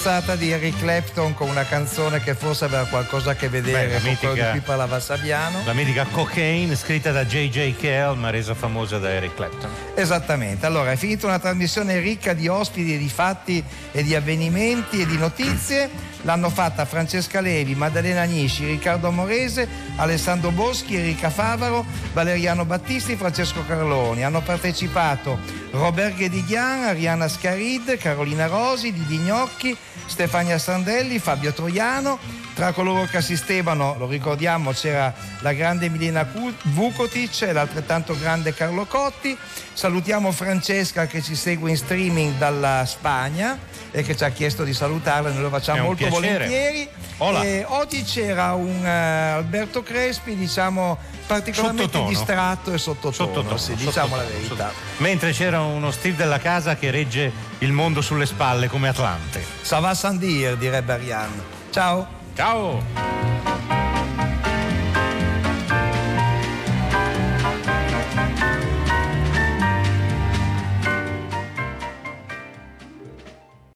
[0.01, 3.93] Spruzzata di Eric Clapton con una canzone che forse aveva qualcosa a che vedere Beh,
[3.93, 5.61] la con quello di parlava Saviano.
[5.67, 7.77] La mitica Cocaine, scritta da J.J.
[7.77, 9.69] Cale, ma resa famosa da Eric Clapton.
[9.95, 15.03] Esattamente, allora è finita una trasmissione ricca di ospiti e di fatti e di avvenimenti
[15.03, 15.91] e di notizie.
[16.23, 21.85] L'hanno fatta Francesca Levi, Maddalena Agnisci, Riccardo Morese, Alessandro Boschi, Enrica Favaro,
[22.15, 24.25] Valeriano Battisti, Francesco Carloni.
[24.25, 25.39] Hanno partecipato
[25.73, 29.77] Robert Ghedighian, Ariana Scarid, Carolina Rosi, Didi Gnocchi,
[30.07, 32.19] Stefania Sandelli, Fabio Troiano.
[32.55, 36.29] Tra coloro che assistevano, lo ricordiamo, c'era la grande Milena
[36.63, 39.37] Vukotic e l'altrettanto grande Carlo Cotti.
[39.73, 44.73] Salutiamo Francesca che ci segue in streaming dalla Spagna e che ci ha chiesto di
[44.73, 46.39] salutarla, noi lo facciamo molto piacere.
[46.39, 46.89] volentieri.
[47.19, 47.43] Hola.
[47.43, 52.09] E oggi c'era un eh, Alberto Crespi, diciamo, particolarmente Sottotono.
[52.09, 54.55] distratto e sottotono, Sottotono, sì, diciamo la sottotono, verità.
[54.69, 54.73] sottotono.
[54.99, 59.45] Mentre c'era uno Steve della casa che regge il mondo sulle spalle come Atlante.
[59.63, 61.43] Ça va sans dire, direbbe Ariane.
[61.71, 62.07] Ciao.
[62.35, 63.50] Ciao.